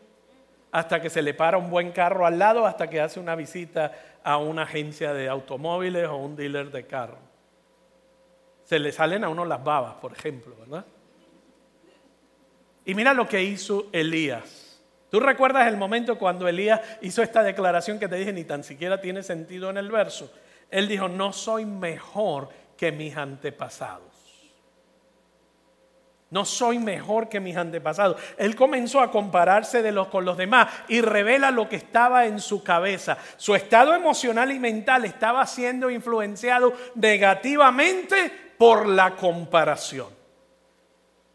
[0.72, 3.92] hasta que se le para un buen carro al lado, hasta que hace una visita
[4.24, 7.18] a una agencia de automóviles o un dealer de carro?
[8.64, 10.84] Se le salen a uno las babas, por ejemplo, ¿verdad?
[12.90, 14.80] Y mira lo que hizo Elías.
[15.12, 19.00] ¿Tú recuerdas el momento cuando Elías hizo esta declaración que te dije, ni tan siquiera
[19.00, 20.28] tiene sentido en el verso?
[20.72, 24.02] Él dijo, no soy mejor que mis antepasados.
[26.30, 28.20] No soy mejor que mis antepasados.
[28.36, 32.40] Él comenzó a compararse de los, con los demás y revela lo que estaba en
[32.40, 33.18] su cabeza.
[33.36, 40.19] Su estado emocional y mental estaba siendo influenciado negativamente por la comparación.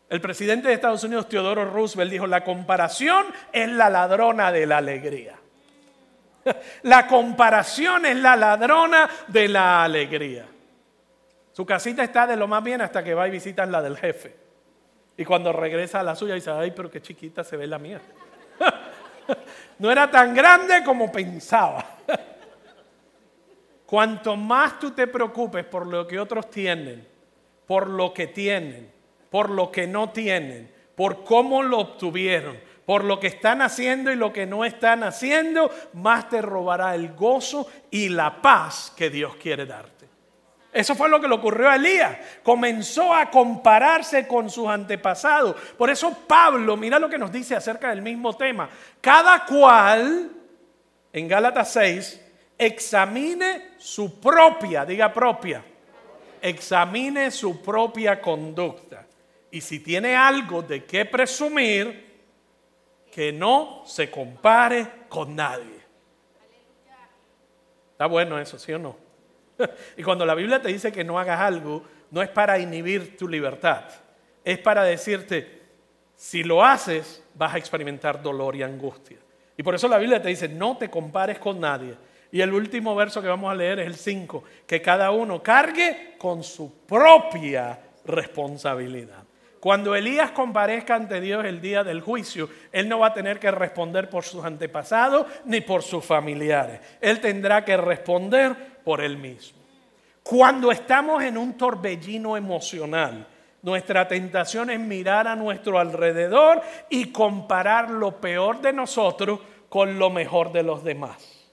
[0.10, 4.78] El presidente de Estados Unidos, Teodoro Roosevelt, dijo, la comparación es la ladrona de la
[4.78, 5.36] alegría.
[6.84, 10.46] La comparación es la ladrona de la alegría.
[11.52, 14.36] Su casita está de lo más bien hasta que va y visita la del jefe.
[15.18, 18.00] Y cuando regresa a la suya dice, ay, pero qué chiquita se ve la mía.
[19.80, 21.84] no era tan grande como pensaba.
[23.86, 27.08] Cuanto más tú te preocupes por lo que otros tienen,
[27.66, 28.92] por lo que tienen,
[29.36, 34.16] por lo que no tienen, por cómo lo obtuvieron, por lo que están haciendo y
[34.16, 39.36] lo que no están haciendo, más te robará el gozo y la paz que Dios
[39.36, 39.90] quiere dar.
[40.72, 42.18] Eso fue lo que le ocurrió a Elías.
[42.44, 45.58] Comenzó a compararse con sus antepasados.
[45.78, 48.70] Por eso Pablo, mira lo que nos dice acerca del mismo tema.
[49.02, 50.32] Cada cual,
[51.12, 52.22] en Gálatas 6,
[52.58, 55.62] examine su propia, diga propia,
[56.42, 59.05] examine su propia conducta.
[59.56, 62.14] Y si tiene algo de qué presumir,
[63.10, 65.80] que no se compare con nadie.
[67.94, 68.98] Está bueno eso, ¿sí o no?
[69.96, 73.30] y cuando la Biblia te dice que no hagas algo, no es para inhibir tu
[73.30, 73.86] libertad,
[74.44, 75.62] es para decirte,
[76.18, 79.20] si lo haces, vas a experimentar dolor y angustia.
[79.56, 81.96] Y por eso la Biblia te dice, no te compares con nadie.
[82.30, 86.16] Y el último verso que vamos a leer es el 5, que cada uno cargue
[86.18, 89.25] con su propia responsabilidad.
[89.66, 93.50] Cuando Elías comparezca ante Dios el día del juicio, él no va a tener que
[93.50, 96.82] responder por sus antepasados ni por sus familiares.
[97.02, 99.58] Él tendrá que responder por él mismo.
[100.22, 103.26] Cuando estamos en un torbellino emocional,
[103.64, 110.12] nuestra tentación es mirar a nuestro alrededor y comparar lo peor de nosotros con lo
[110.12, 111.50] mejor de los demás.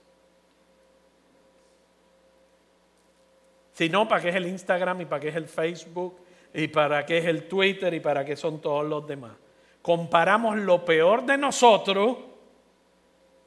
[3.73, 6.22] Si no, ¿para qué es el Instagram y para qué es el Facebook
[6.55, 9.33] y para qué es el Twitter y para qué son todos los demás?
[9.81, 12.17] Comparamos lo peor de nosotros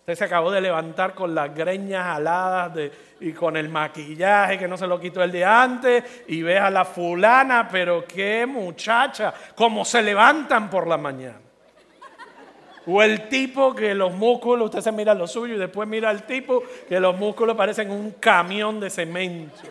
[0.06, 4.78] Usted se acabó de levantar con las greñas aladas y con el maquillaje que no
[4.78, 9.84] se lo quitó el día antes y ve a la fulana, pero qué muchacha, cómo
[9.84, 11.40] se levantan por la mañana.
[12.86, 16.22] O el tipo que los músculos, usted se mira lo suyo y después mira al
[16.28, 19.64] tipo que los músculos parecen un camión de cemento.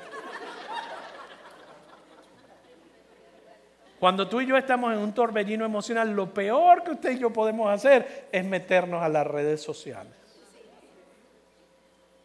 [4.05, 7.31] Cuando tú y yo estamos en un torbellino emocional, lo peor que usted y yo
[7.31, 10.13] podemos hacer es meternos a las redes sociales.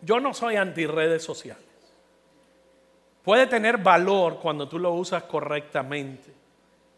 [0.01, 1.63] Yo no soy anti redes sociales.
[3.23, 6.33] Puede tener valor cuando tú lo usas correctamente.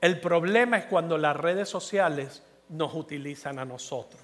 [0.02, 4.20] El problema es cuando las redes sociales nos utilizan a nosotros.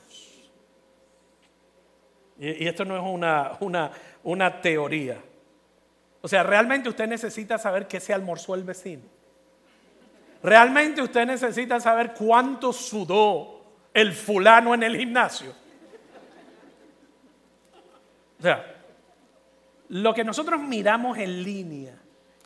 [2.39, 3.91] Y, esto no es una, una,
[4.24, 5.22] una teoría.
[6.20, 9.17] O sea, realmente usted necesita saber qué se almorzó el vecino.
[10.43, 15.54] Realmente usted necesita saber cuánto sudó el fulano en el gimnasio.
[18.39, 18.76] O sea,
[19.89, 21.95] lo que nosotros miramos en línea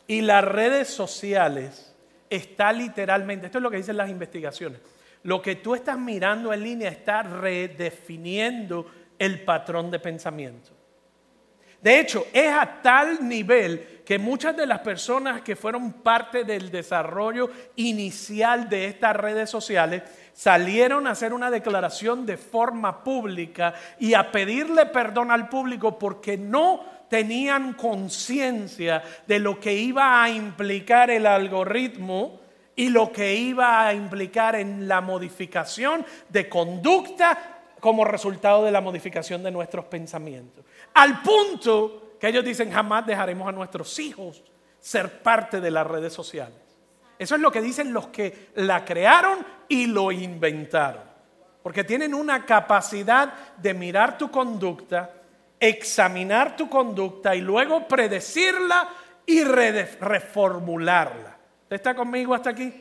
[0.06, 1.94] y las redes sociales
[2.30, 4.80] está literalmente, esto es lo que dicen las investigaciones,
[5.24, 8.86] lo que tú estás mirando en línea está redefiniendo
[9.18, 10.70] el patrón de pensamiento.
[11.82, 16.70] De hecho, es a tal nivel que muchas de las personas que fueron parte del
[16.70, 24.14] desarrollo inicial de estas redes sociales salieron a hacer una declaración de forma pública y
[24.14, 31.10] a pedirle perdón al público porque no tenían conciencia de lo que iba a implicar
[31.10, 32.40] el algoritmo
[32.74, 38.80] y lo que iba a implicar en la modificación de conducta como resultado de la
[38.80, 40.64] modificación de nuestros pensamientos.
[40.94, 44.44] Al punto que ellos dicen jamás dejaremos a nuestros hijos
[44.78, 46.56] ser parte de las redes sociales.
[47.18, 51.02] Eso es lo que dicen los que la crearon y lo inventaron.
[51.64, 55.10] Porque tienen una capacidad de mirar tu conducta,
[55.58, 58.88] examinar tu conducta y luego predecirla
[59.26, 61.36] y reformularla.
[61.62, 62.72] ¿Usted está conmigo hasta aquí?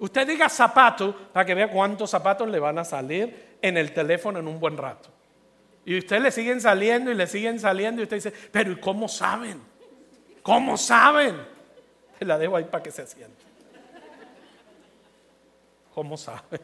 [0.00, 4.40] Usted diga zapato para que vea cuántos zapatos le van a salir en el teléfono
[4.40, 5.11] en un buen rato.
[5.84, 9.08] Y usted le siguen saliendo y le siguen saliendo y usted dice, pero ¿y cómo
[9.08, 9.60] saben?
[10.42, 11.36] ¿Cómo saben?
[12.18, 13.42] Te la dejo ahí para que se siente.
[15.94, 16.60] ¿Cómo saben?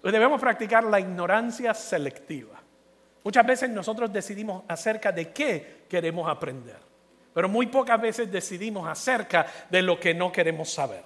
[0.00, 2.60] Pues debemos practicar la ignorancia selectiva.
[3.22, 6.78] Muchas veces nosotros decidimos acerca de qué queremos aprender,
[7.34, 11.04] pero muy pocas veces decidimos acerca de lo que no queremos saber.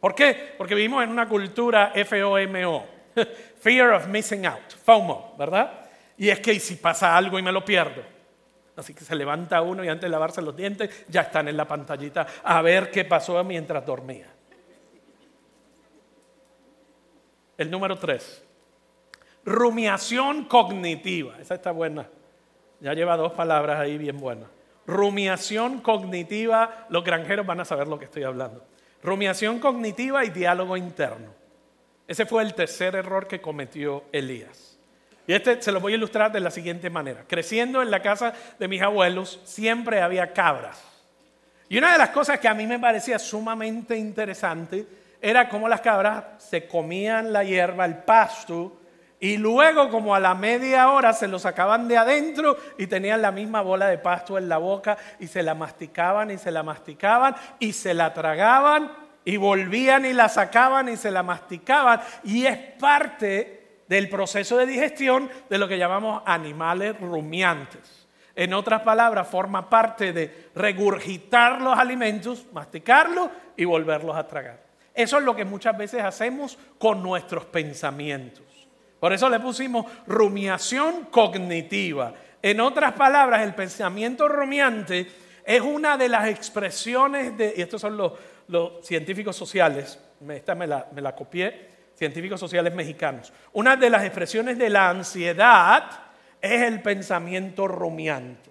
[0.00, 0.54] ¿Por qué?
[0.56, 2.86] Porque vivimos en una cultura FOMO,
[3.60, 5.85] Fear of Missing Out, FOMO, ¿verdad?
[6.18, 8.02] Y es que si pasa algo y me lo pierdo.
[8.76, 11.66] Así que se levanta uno y antes de lavarse los dientes ya están en la
[11.66, 14.26] pantallita a ver qué pasó mientras dormía.
[17.56, 18.44] El número tres,
[19.44, 21.38] rumiación cognitiva.
[21.40, 22.06] Esa está buena.
[22.80, 24.50] Ya lleva dos palabras ahí bien buenas.
[24.86, 28.62] Rumiación cognitiva, los granjeros van a saber lo que estoy hablando.
[29.02, 31.34] Rumiación cognitiva y diálogo interno.
[32.06, 34.65] Ese fue el tercer error que cometió Elías.
[35.26, 37.24] Y este se lo voy a ilustrar de la siguiente manera.
[37.26, 40.82] Creciendo en la casa de mis abuelos, siempre había cabras.
[41.68, 44.86] Y una de las cosas que a mí me parecía sumamente interesante
[45.20, 48.80] era cómo las cabras se comían la hierba, el pasto,
[49.18, 53.32] y luego como a la media hora se lo sacaban de adentro y tenían la
[53.32, 57.34] misma bola de pasto en la boca y se la masticaban y se la masticaban
[57.58, 58.92] y se la tragaban
[59.24, 62.00] y volvían y la sacaban y se la masticaban.
[62.24, 63.55] Y es parte
[63.88, 68.06] del proceso de digestión de lo que llamamos animales rumiantes.
[68.34, 74.60] En otras palabras, forma parte de regurgitar los alimentos, masticarlos y volverlos a tragar.
[74.94, 78.44] Eso es lo que muchas veces hacemos con nuestros pensamientos.
[79.00, 82.14] Por eso le pusimos rumiación cognitiva.
[82.42, 85.06] En otras palabras, el pensamiento rumiante
[85.44, 88.12] es una de las expresiones de, y estos son los,
[88.82, 93.32] científicos sociales, esta me la, copié, científicos sociales mexicanos.
[93.52, 95.90] Una de las expresiones de la ansiedad
[96.40, 98.50] es el pensamiento rumiante.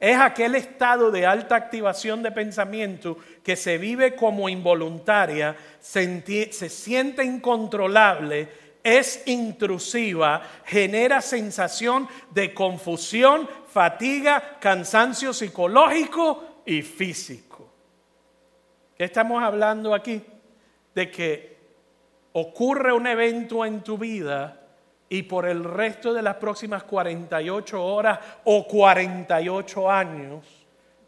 [0.00, 6.68] Es aquel estado de alta activación de pensamiento que se vive como involuntaria, se, se
[6.70, 8.48] siente incontrolable,
[8.82, 17.70] es intrusiva, genera sensación de confusión, fatiga, cansancio psicológico y físico.
[18.96, 20.22] ¿Qué estamos hablando aquí?
[20.94, 21.59] De que
[22.32, 24.60] ocurre un evento en tu vida
[25.08, 30.46] y por el resto de las próximas 48 horas o 48 años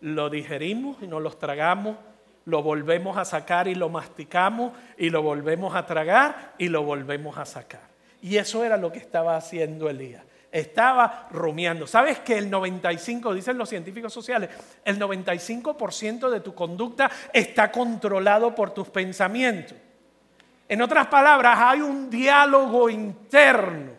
[0.01, 1.97] lo digerimos y nos los tragamos,
[2.45, 7.39] lo volvemos a sacar y lo masticamos y lo volvemos a tragar y lo volvemos
[7.39, 7.93] a sacar.
[8.21, 10.25] Y eso era lo que estaba haciendo Elías.
[10.51, 11.87] Estaba rumiando.
[11.87, 14.51] ¿Sabes que el 95, dicen los científicos sociales,
[14.85, 19.79] el 95% de tu conducta está controlado por tus pensamientos?
[20.73, 23.93] En otras palabras, hay un diálogo interno.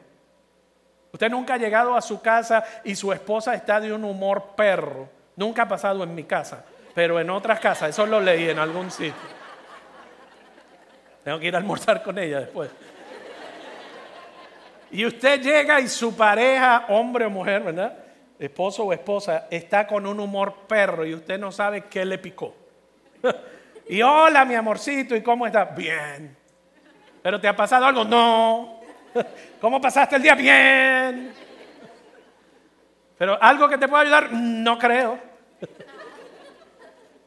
[1.12, 5.08] Usted nunca ha llegado a su casa y su esposa está de un humor perro.
[5.36, 7.90] Nunca ha pasado en mi casa, pero en otras casas.
[7.92, 9.14] Eso lo leí en algún sitio.
[11.24, 12.72] Tengo que ir a almorzar con ella después.
[14.90, 17.96] Y usted llega y su pareja, hombre o mujer, ¿verdad?
[18.40, 22.56] Esposo o esposa, está con un humor perro y usted no sabe qué le picó.
[23.88, 25.66] y hola, mi amorcito, ¿y cómo está?
[25.66, 26.42] Bien.
[27.24, 28.04] ¿Pero te ha pasado algo?
[28.04, 28.82] No.
[29.62, 30.36] ¿Cómo pasaste el día?
[30.36, 31.34] Bien.
[33.18, 34.34] ¿Pero algo que te pueda ayudar?
[34.34, 35.18] No creo.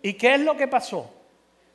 [0.03, 1.11] ¿Y qué es lo que pasó?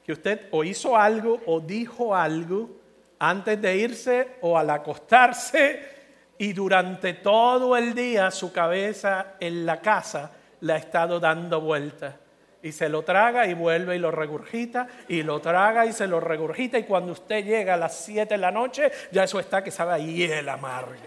[0.06, 2.70] Que usted o hizo algo o dijo algo
[3.18, 5.90] antes de irse o al acostarse
[6.38, 12.14] y durante todo el día su cabeza en la casa le ha estado dando vueltas
[12.64, 16.20] y se lo traga y vuelve y lo regurgita y lo traga y se lo
[16.20, 19.72] regurgita y cuando usted llega a las 7 de la noche ya eso está que
[19.72, 20.98] sabe a hiel amarga.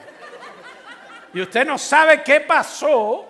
[1.33, 3.27] Y usted no sabe qué pasó,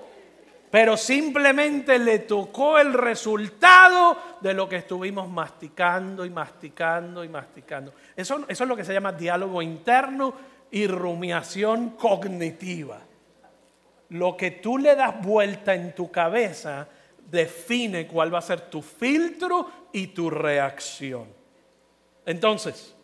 [0.71, 7.95] pero simplemente le tocó el resultado de lo que estuvimos masticando y masticando y masticando.
[8.15, 10.35] Eso, eso es lo que se llama diálogo interno
[10.71, 12.99] y rumiación cognitiva.
[14.11, 16.87] Lo que tú le das vuelta en tu cabeza
[17.35, 21.27] define cuál va a ser tu filtro y tu reacción.
[22.25, 22.95] Entonces,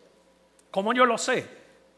[0.71, 1.45] ¿cómo yo lo sé?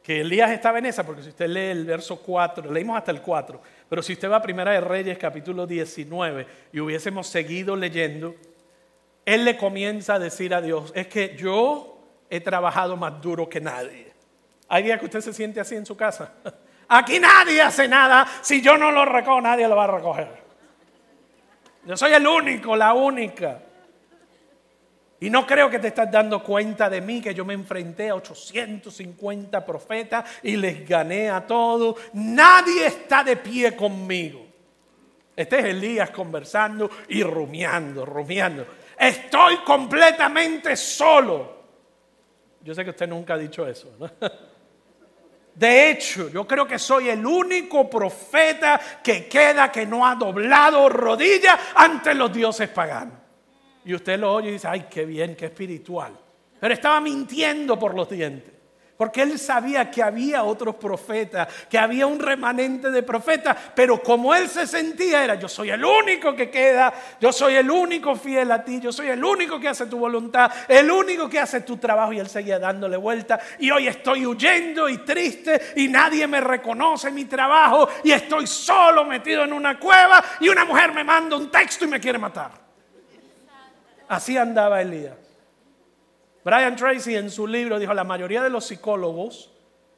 [0.03, 3.21] Que Elías estaba en esa, porque si usted lee el verso 4, leímos hasta el
[3.21, 8.35] 4, pero si usted va a Primera de Reyes capítulo 19 y hubiésemos seguido leyendo,
[9.25, 11.97] él le comienza a decir a Dios, es que yo
[12.29, 14.11] he trabajado más duro que nadie.
[14.67, 16.33] Hay días que usted se siente así en su casa.
[16.89, 20.42] Aquí nadie hace nada, si yo no lo recojo, nadie lo va a recoger.
[21.85, 23.61] Yo soy el único, la única.
[25.19, 28.15] Y no creo que te estás dando cuenta de mí, que yo me enfrenté a
[28.15, 31.95] 850 profetas y les gané a todos.
[32.13, 34.45] Nadie está de pie conmigo.
[35.35, 38.65] Este es Elías conversando y rumiando, rumiando.
[38.97, 41.63] Estoy completamente solo.
[42.61, 43.95] Yo sé que usted nunca ha dicho eso.
[43.99, 44.09] ¿no?
[45.55, 50.89] De hecho, yo creo que soy el único profeta que queda que no ha doblado
[50.89, 53.19] rodilla ante los dioses paganos.
[53.85, 56.17] Y usted lo oye y dice, ay, qué bien, qué espiritual.
[56.59, 58.52] pero estaba mintiendo por los dientes.
[59.03, 64.33] Porque él sabía que había otros profetas, que había un remanente de profetas, pero como
[64.33, 68.49] él se sentía era, yo soy el único que queda, yo soy el único fiel
[68.49, 71.75] a ti, yo soy el único que hace tu voluntad, el único que hace tu
[71.75, 76.39] trabajo y él seguía dándole vuelta y hoy estoy huyendo y triste y nadie me
[76.39, 81.35] reconoce mi trabajo y estoy solo metido en una cueva y una mujer me manda
[81.35, 82.51] un texto y me quiere matar.
[84.07, 85.22] Así andaba Elías.
[86.43, 89.51] Brian Tracy en su libro dijo, la mayoría de los psicólogos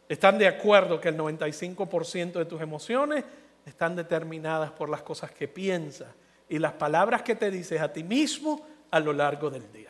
[0.07, 3.23] están de acuerdo que el 95% de tus emociones
[3.65, 6.09] están determinadas por las cosas que piensas
[6.47, 9.89] y las palabras que te dices a ti mismo a lo largo del día.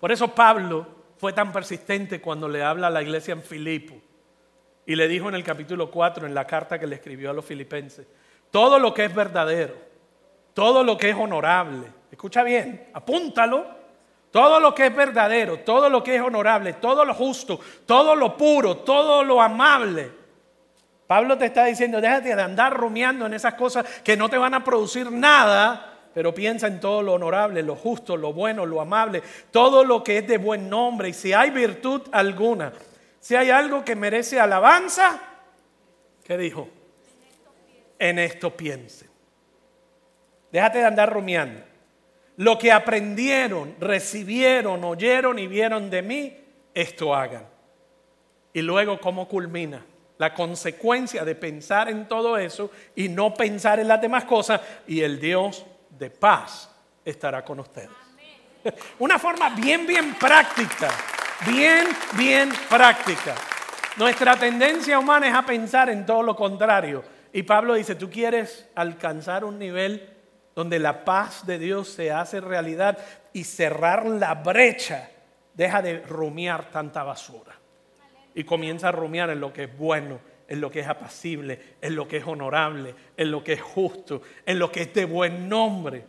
[0.00, 0.86] Por eso Pablo
[1.18, 3.94] fue tan persistente cuando le habla a la iglesia en Filipo
[4.86, 7.44] y le dijo en el capítulo 4, en la carta que le escribió a los
[7.44, 8.06] filipenses,
[8.50, 9.76] todo lo que es verdadero,
[10.54, 13.79] todo lo que es honorable, escucha bien, apúntalo,
[14.30, 18.36] todo lo que es verdadero, todo lo que es honorable, todo lo justo, todo lo
[18.36, 20.10] puro, todo lo amable.
[21.06, 24.54] Pablo te está diciendo, déjate de andar rumiando en esas cosas que no te van
[24.54, 29.22] a producir nada, pero piensa en todo lo honorable, lo justo, lo bueno, lo amable,
[29.50, 31.08] todo lo que es de buen nombre.
[31.08, 32.72] Y si hay virtud alguna,
[33.18, 35.20] si hay algo que merece alabanza,
[36.22, 36.68] ¿qué dijo?
[37.98, 39.08] En esto piense.
[40.52, 41.69] Déjate de andar rumiando
[42.40, 46.34] lo que aprendieron, recibieron, oyeron y vieron de mí,
[46.72, 47.46] esto hagan.
[48.54, 49.84] Y luego, ¿cómo culmina?
[50.16, 55.02] La consecuencia de pensar en todo eso y no pensar en las demás cosas, y
[55.02, 56.74] el Dios de paz
[57.04, 57.90] estará con ustedes.
[59.00, 60.88] Una forma bien, bien práctica,
[61.46, 63.34] bien, bien práctica.
[63.98, 67.04] Nuestra tendencia humana es a pensar en todo lo contrario.
[67.34, 70.09] Y Pablo dice, tú quieres alcanzar un nivel
[70.60, 72.98] donde la paz de Dios se hace realidad
[73.32, 75.08] y cerrar la brecha,
[75.54, 77.54] deja de rumiar tanta basura.
[78.34, 81.96] Y comienza a rumiar en lo que es bueno, en lo que es apacible, en
[81.96, 85.48] lo que es honorable, en lo que es justo, en lo que es de buen
[85.48, 86.04] nombre.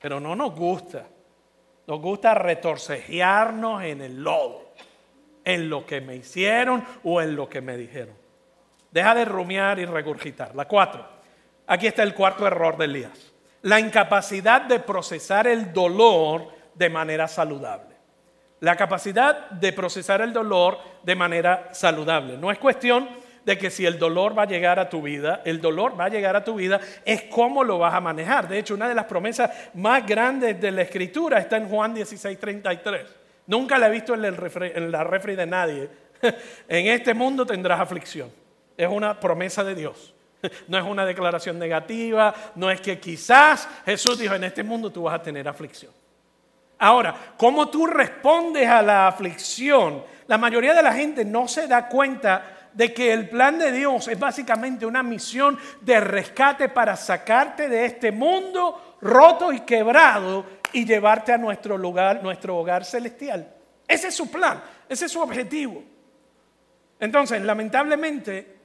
[0.00, 1.08] Pero no nos gusta.
[1.88, 4.72] Nos gusta retorcejearnos en el lodo,
[5.44, 8.14] en lo que me hicieron o en lo que me dijeron.
[8.92, 10.54] Deja de rumiar y regurgitar.
[10.54, 11.04] La cuatro.
[11.66, 13.29] Aquí está el cuarto error de Elías
[13.62, 17.96] la incapacidad de procesar el dolor de manera saludable.
[18.60, 22.36] La capacidad de procesar el dolor de manera saludable.
[22.36, 23.08] No es cuestión
[23.44, 26.08] de que si el dolor va a llegar a tu vida, el dolor va a
[26.10, 28.48] llegar a tu vida, es cómo lo vas a manejar.
[28.48, 32.38] De hecho, una de las promesas más grandes de la escritura está en Juan 16,
[32.38, 33.06] 33.
[33.46, 35.88] Nunca la he visto en, en la refri de nadie.
[36.68, 38.30] en este mundo tendrás aflicción.
[38.76, 40.14] Es una promesa de Dios.
[40.68, 45.02] No es una declaración negativa, no es que quizás Jesús dijo, en este mundo tú
[45.02, 45.92] vas a tener aflicción.
[46.78, 50.02] Ahora, ¿cómo tú respondes a la aflicción?
[50.26, 54.08] La mayoría de la gente no se da cuenta de que el plan de Dios
[54.08, 60.86] es básicamente una misión de rescate para sacarte de este mundo roto y quebrado y
[60.86, 63.52] llevarte a nuestro lugar, nuestro hogar celestial.
[63.86, 65.82] Ese es su plan, ese es su objetivo.
[67.00, 68.59] Entonces, lamentablemente,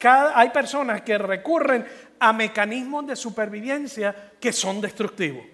[0.00, 1.86] hay personas que recurren
[2.20, 5.44] a mecanismos de supervivencia que son destructivos.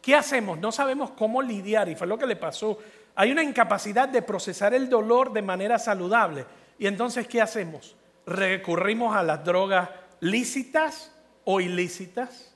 [0.00, 0.58] ¿Qué hacemos?
[0.58, 2.78] No sabemos cómo lidiar y fue lo que le pasó.
[3.14, 6.46] Hay una incapacidad de procesar el dolor de manera saludable.
[6.78, 7.96] Y entonces, ¿qué hacemos?
[8.24, 9.90] Recurrimos a las drogas
[10.20, 11.14] lícitas
[11.44, 12.54] o ilícitas,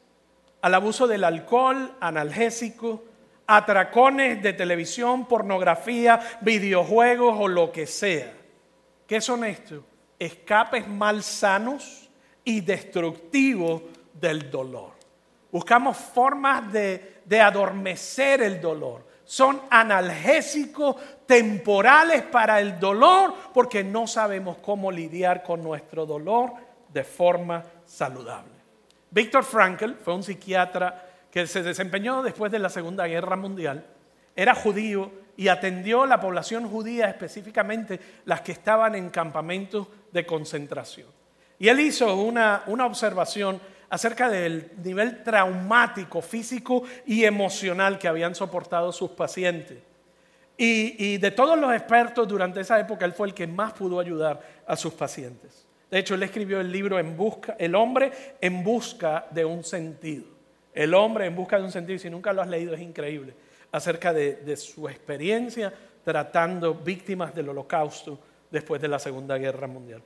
[0.62, 3.04] al abuso del alcohol, analgésico,
[3.46, 8.32] atracones de televisión, pornografía, videojuegos o lo que sea.
[9.06, 9.84] ¿Qué son estos?
[10.18, 12.08] Escapes malsanos
[12.44, 14.92] y destructivos del dolor.
[15.50, 19.04] Buscamos formas de, de adormecer el dolor.
[19.24, 20.96] Son analgésicos
[21.26, 26.52] temporales para el dolor porque no sabemos cómo lidiar con nuestro dolor
[26.92, 28.52] de forma saludable.
[29.10, 33.84] Víctor Frankl fue un psiquiatra que se desempeñó después de la Segunda Guerra Mundial.
[34.36, 41.08] Era judío y atendió la población judía, específicamente las que estaban en campamentos de concentración.
[41.58, 48.92] Y él hizo una, observación acerca del nivel traumático, físico y emocional que habían soportado
[48.92, 49.78] sus pacientes.
[50.56, 53.98] Y, y, de todos los expertos durante esa época, él fue el que más pudo
[53.98, 55.66] ayudar a sus pacientes.
[55.90, 60.24] De hecho, él escribió el libro en busca, El hombre en busca de un sentido.
[60.72, 63.34] El hombre en busca de un sentido, si nunca lo has leído, es increíble,
[63.74, 65.72] acerca de, su experiencia
[66.04, 68.16] tratando víctimas del holocausto
[68.48, 70.00] después de la Segunda Guerra Mundial.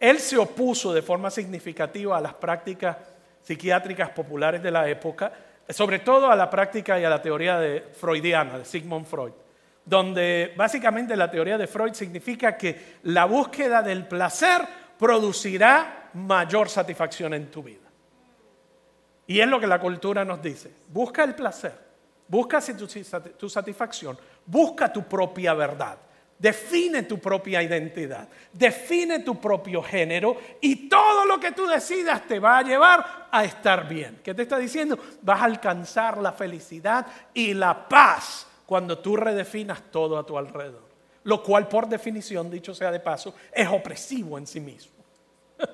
[0.00, 2.96] Él se opuso de forma significativa a las prácticas
[3.42, 5.32] psiquiátricas populares de la época,
[5.68, 9.32] sobre todo a la práctica y a la teoría de freudiana, de Sigmund Freud.
[9.84, 14.62] donde básicamente la teoría de Freud significa que la búsqueda del placer
[14.98, 17.86] producirá mayor satisfacción en tu vida.
[19.28, 20.72] Y es lo que la cultura nos dice.
[20.88, 21.85] Busca el placer,
[22.28, 25.98] busca tu, satisfacción, busca tu propia verdad.
[26.38, 32.38] Define tu propia identidad, define tu propio género y todo lo que tú decidas te
[32.38, 34.20] va a llevar a estar bien.
[34.22, 34.98] ¿Qué te está diciendo?
[35.22, 40.84] Vas a alcanzar la felicidad y la paz cuando tú redefinas todo a tu alrededor.
[41.24, 44.92] Lo cual por definición, dicho sea de paso, es opresivo en sí mismo.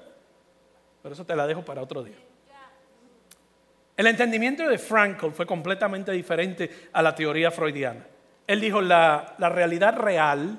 [1.03, 2.17] Por eso te la dejo para otro día.
[3.97, 8.07] El entendimiento de Frankl fue completamente diferente a la teoría freudiana.
[8.47, 10.59] Él dijo, la, realidad real,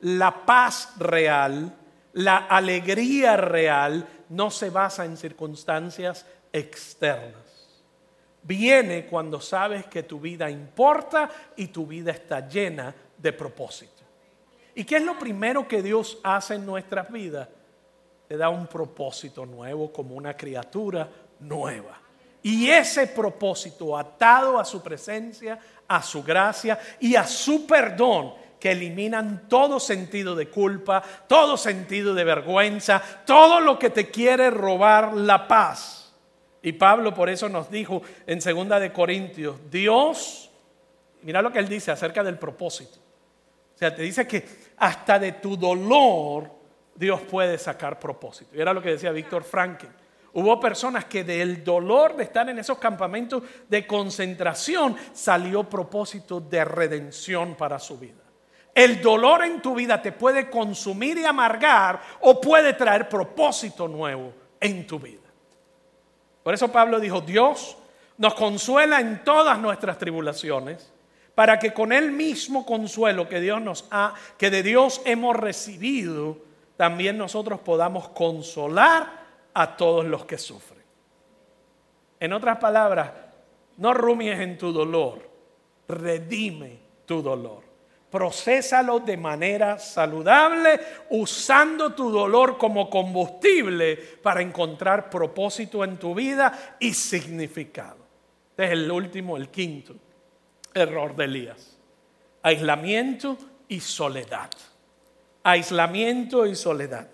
[0.00, 1.74] la paz real,
[2.12, 7.42] la alegría real no se basa en circunstancias externas.
[8.42, 14.04] Viene cuando sabes que tu vida importa y tu vida está llena de propósito.
[14.74, 17.48] ¿Y qué es lo primero que Dios hace en nuestras vidas?
[18.28, 21.08] Te da un propósito nuevo como una criatura
[21.40, 22.05] nueva.
[22.42, 25.58] Y ese propósito atado a su presencia,
[25.88, 32.14] a su gracia y a su perdón, que eliminan todo sentido de culpa, todo sentido
[32.14, 36.14] de vergüenza, todo lo que te quiere robar la paz.
[36.62, 40.50] Y Pablo por eso nos dijo en segunda de Corintios, Dios,
[41.22, 42.98] mira lo que él dice acerca del propósito.
[43.74, 44.44] O sea, te dice que
[44.78, 46.50] hasta de tu dolor
[46.94, 48.56] Dios puede sacar propósito.
[48.56, 49.92] Y era lo que decía Víctor Franklin.
[50.38, 56.62] Hubo personas que del dolor de estar en esos campamentos de concentración salió propósito de
[56.62, 58.22] redención para su vida.
[58.74, 64.30] El dolor en tu vida te puede consumir y amargar o puede traer propósito nuevo
[64.60, 65.22] en tu vida.
[66.42, 67.78] Por eso Pablo dijo, Dios
[68.18, 70.92] nos consuela en todas nuestras tribulaciones
[71.34, 76.36] para que con el mismo consuelo que Dios nos ha que de Dios hemos recibido,
[76.76, 79.24] también nosotros podamos consolar
[79.58, 80.82] a todos los que sufren.
[82.20, 83.10] En otras palabras,
[83.78, 85.30] no rumies en tu dolor,
[85.88, 87.64] redime tu dolor.
[88.10, 90.78] Procésalo de manera saludable,
[91.08, 98.06] usando tu dolor como combustible para encontrar propósito en tu vida y significado.
[98.50, 99.94] Este es el último, el quinto
[100.74, 101.78] error de Elías.
[102.42, 103.38] Aislamiento
[103.68, 104.50] y soledad.
[105.42, 107.08] Aislamiento y soledad.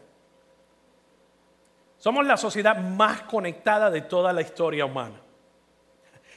[2.03, 5.20] Somos la sociedad más conectada de toda la historia humana.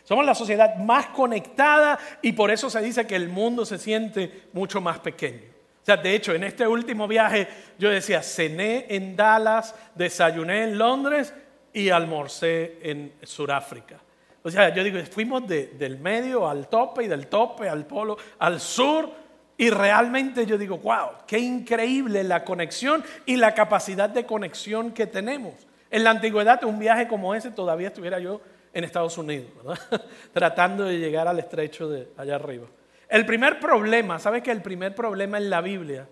[0.04, 4.44] Somos la sociedad más conectada y por eso se dice que el mundo se siente
[4.54, 5.42] mucho más pequeño.
[5.82, 7.48] O sea, de hecho, en este último viaje
[7.80, 11.34] yo decía, cené en Dallas, desayuné en Londres
[11.74, 14.00] y almorcé en Sudáfrica.
[14.44, 18.60] O sea, yo digo, fuimos del medio al tope y del tope al polo, al
[18.60, 19.25] sur
[19.58, 25.08] y realmente yo digo, wow, qué increíble la conexión y la capacidad de conexión que
[25.08, 25.54] tenemos.
[25.90, 28.42] En la antigüedad, un viaje como ese todavía estuviera yo
[28.74, 29.50] en Estados Unidos,
[30.34, 32.68] tratando de llegar al estrecho de allá arriba.
[33.08, 36.08] El primer problema, ¿sabes que el primer problema en la Biblia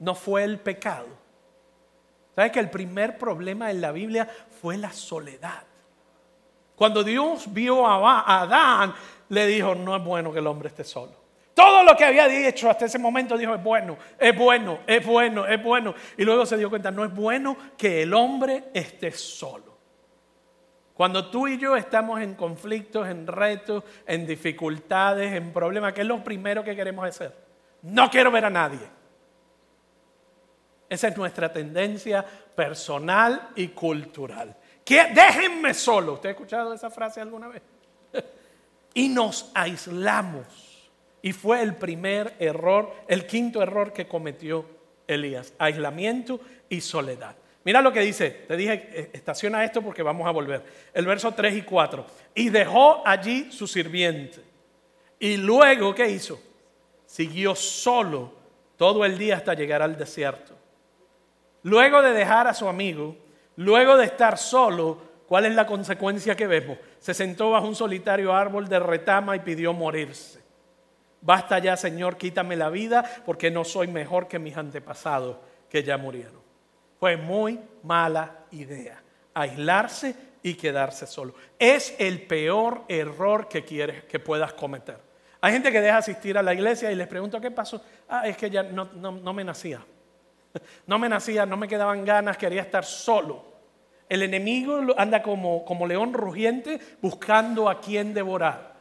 [0.00, 1.06] no fue el pecado?
[2.34, 4.28] ¿Sabes que el primer problema en la Biblia
[4.60, 5.62] fue la soledad?
[6.74, 8.94] Cuando Dios vio a Adán,
[9.28, 11.23] le dijo, no es bueno que el hombre esté solo.
[11.54, 15.46] Todo lo que había dicho hasta ese momento dijo, es bueno, es bueno, es bueno,
[15.46, 15.94] es bueno.
[16.16, 19.74] Y luego se dio cuenta, no es bueno que el hombre esté solo.
[20.94, 26.06] Cuando tú y yo estamos en conflictos, en retos, en dificultades, en problemas, ¿qué es
[26.06, 27.34] lo primero que queremos hacer?
[27.82, 28.88] No quiero ver a nadie.
[30.88, 32.24] Esa es nuestra tendencia
[32.54, 34.56] personal y cultural.
[34.84, 36.14] Déjenme solo.
[36.14, 37.62] ¿Usted ha escuchado esa frase alguna vez?
[38.94, 40.63] y nos aislamos
[41.24, 44.66] y fue el primer error, el quinto error que cometió
[45.06, 47.34] Elías, aislamiento y soledad.
[47.64, 50.62] Mira lo que dice, te dije, eh, estaciona esto porque vamos a volver.
[50.92, 52.04] El verso 3 y 4.
[52.34, 54.42] Y dejó allí su sirviente.
[55.18, 56.38] Y luego, ¿qué hizo?
[57.06, 58.34] Siguió solo
[58.76, 60.52] todo el día hasta llegar al desierto.
[61.62, 63.16] Luego de dejar a su amigo,
[63.56, 66.76] luego de estar solo, ¿cuál es la consecuencia que vemos?
[66.98, 70.43] Se sentó bajo un solitario árbol de retama y pidió morirse.
[71.24, 75.38] Basta ya, Señor, quítame la vida porque no soy mejor que mis antepasados
[75.70, 76.42] que ya murieron.
[77.00, 79.02] Fue muy mala idea
[79.32, 81.34] aislarse y quedarse solo.
[81.58, 84.98] Es el peor error que quieres que puedas cometer.
[85.40, 87.82] Hay gente que deja asistir a la iglesia y les pregunto qué pasó.
[88.08, 89.84] Ah, es que ya no, no me nacía.
[90.86, 93.44] No me nacía, no me quedaban ganas, quería estar solo.
[94.08, 98.73] El enemigo anda como, como león rugiente buscando a quien devorar.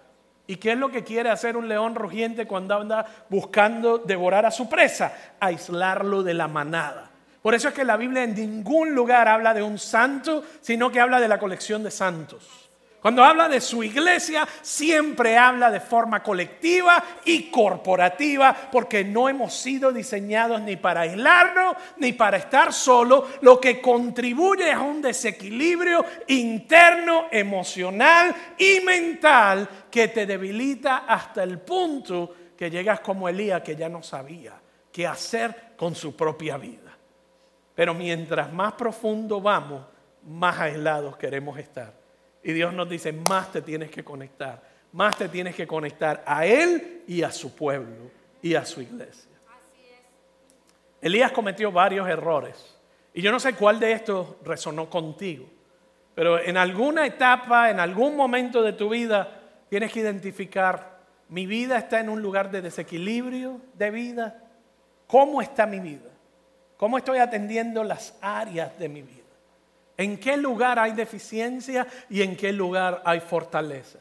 [0.53, 4.51] ¿Y qué es lo que quiere hacer un león rugiente cuando anda buscando devorar a
[4.51, 5.11] su presa?
[5.39, 7.09] Aislarlo de la manada.
[7.41, 10.99] Por eso es que la Biblia en ningún lugar habla de un santo, sino que
[10.99, 12.62] habla de la colección de santos.
[13.03, 19.53] Cuando habla de su iglesia, siempre habla de forma colectiva y corporativa, porque no hemos
[19.53, 26.05] sido diseñados ni para aislarnos ni para estar solos, lo que contribuye a un desequilibrio
[26.29, 33.75] interno, emocional y mental que te debilita hasta el punto que llegas como Elías, que
[33.75, 34.53] ya no sabía
[34.93, 36.97] qué hacer con su propia vida.
[37.75, 39.85] Pero mientras más profundo vamos,
[40.25, 42.02] más aislados queremos estar.
[42.43, 46.45] Y Dios nos dice, más te tienes que conectar, más te tienes que conectar a
[46.45, 49.31] Él y a su pueblo y a su iglesia.
[51.01, 52.77] Elías cometió varios errores.
[53.13, 55.45] Y yo no sé cuál de estos resonó contigo.
[56.15, 59.39] Pero en alguna etapa, en algún momento de tu vida,
[59.69, 64.43] tienes que identificar, mi vida está en un lugar de desequilibrio de vida.
[65.07, 66.09] ¿Cómo está mi vida?
[66.77, 69.22] ¿Cómo estoy atendiendo las áreas de mi vida?
[70.03, 73.99] ¿En qué lugar hay deficiencia y en qué lugar hay fortaleza?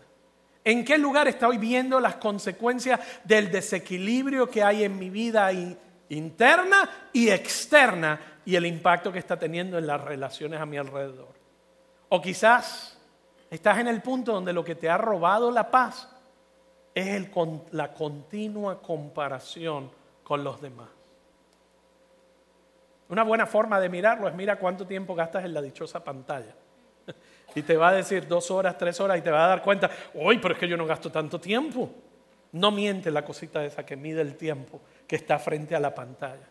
[0.65, 5.53] ¿En qué lugar estoy viendo las consecuencias del desequilibrio que hay en mi vida
[6.09, 11.35] interna y externa y el impacto que está teniendo en las relaciones a mi alrededor?
[12.09, 12.99] O quizás
[13.49, 16.09] estás en el punto donde lo que te ha robado la paz
[16.97, 17.31] es
[17.71, 19.89] la continua comparación
[20.25, 20.89] con los demás.
[23.13, 26.55] Una buena forma de mirarlo es mira cuánto tiempo gastas en la dichosa pantalla.
[27.55, 29.91] Y te va a decir dos horas, tres horas y te va a dar cuenta,
[30.15, 31.91] uy, pero es que yo no gasto tanto tiempo.
[32.53, 36.49] No miente la cosita esa que mide el tiempo que está frente a la pantalla.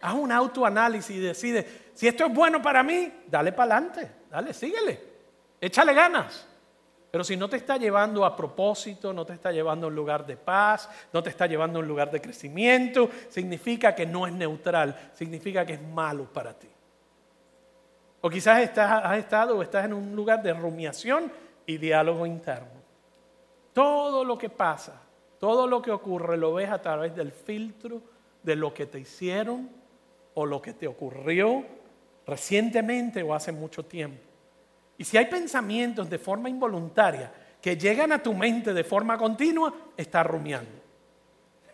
[0.00, 4.54] Haz un autoanálisis y decide, si esto es bueno para mí, dale para adelante, dale,
[4.54, 5.00] síguele,
[5.60, 6.46] échale ganas.
[7.14, 10.26] Pero si no te está llevando a propósito, no te está llevando a un lugar
[10.26, 14.32] de paz, no te está llevando a un lugar de crecimiento, significa que no es
[14.32, 16.66] neutral, significa que es malo para ti.
[18.20, 21.30] O quizás has estado o estás en un lugar de rumiación
[21.64, 22.82] y diálogo interno.
[23.72, 25.00] Todo lo que pasa,
[25.38, 28.02] todo lo que ocurre lo ves a través del filtro
[28.42, 29.70] de lo que te hicieron
[30.34, 31.64] o lo que te ocurrió
[32.26, 34.23] recientemente o hace mucho tiempo.
[34.98, 39.72] Y si hay pensamientos de forma involuntaria que llegan a tu mente de forma continua,
[39.96, 40.70] estás rumiando.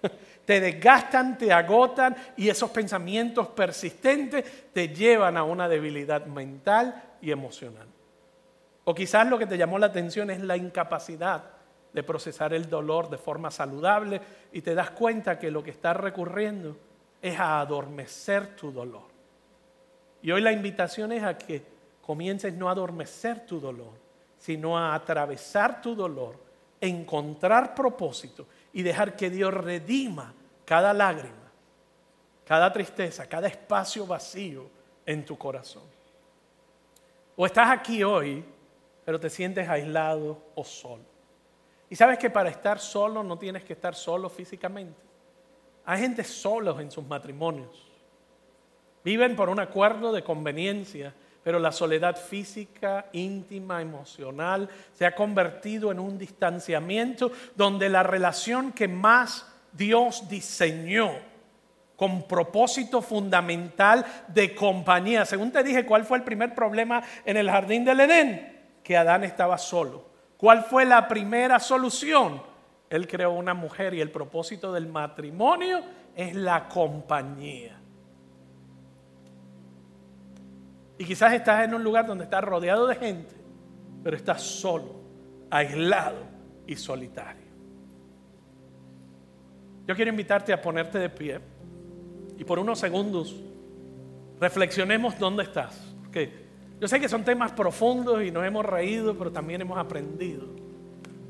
[0.45, 7.31] Te desgastan, te agotan y esos pensamientos persistentes te llevan a una debilidad mental y
[7.31, 7.87] emocional.
[8.85, 11.45] O quizás lo que te llamó la atención es la incapacidad
[11.93, 14.21] de procesar el dolor de forma saludable
[14.53, 16.77] y te das cuenta que lo que está recurriendo
[17.23, 19.09] es a adormecer tu dolor.
[20.23, 21.63] Y hoy la invitación es a que
[22.11, 23.93] comiences no a adormecer tu dolor,
[24.37, 26.37] sino a atravesar tu dolor,
[26.81, 30.35] encontrar propósito y dejar que Dios redima
[30.65, 31.53] cada lágrima,
[32.45, 34.67] cada tristeza, cada espacio vacío
[35.07, 35.85] en tu corazón.
[37.37, 38.45] O estás aquí hoy,
[39.05, 41.05] pero te sientes aislado o solo.
[41.89, 45.01] Y sabes que para estar solo no tienes que estar solo físicamente.
[45.85, 47.87] Hay gente solos en sus matrimonios.
[49.05, 55.91] Viven por un acuerdo de conveniencia pero la soledad física, íntima, emocional, se ha convertido
[55.91, 61.11] en un distanciamiento donde la relación que más Dios diseñó
[61.97, 65.25] con propósito fundamental de compañía.
[65.25, 68.59] Según te dije, ¿cuál fue el primer problema en el jardín del Edén?
[68.83, 70.09] Que Adán estaba solo.
[70.37, 72.43] ¿Cuál fue la primera solución?
[72.89, 75.81] Él creó una mujer y el propósito del matrimonio
[76.17, 77.80] es la compañía.
[81.01, 83.35] Y quizás estás en un lugar donde estás rodeado de gente,
[84.05, 85.01] pero estás solo,
[85.51, 86.19] aislado
[86.67, 87.47] y solitario.
[89.87, 91.41] Yo quiero invitarte a ponerte de pie
[92.37, 93.35] y por unos segundos
[94.39, 95.75] reflexionemos dónde estás.
[96.03, 96.35] Porque
[96.79, 100.49] yo sé que son temas profundos y nos hemos reído, pero también hemos aprendido.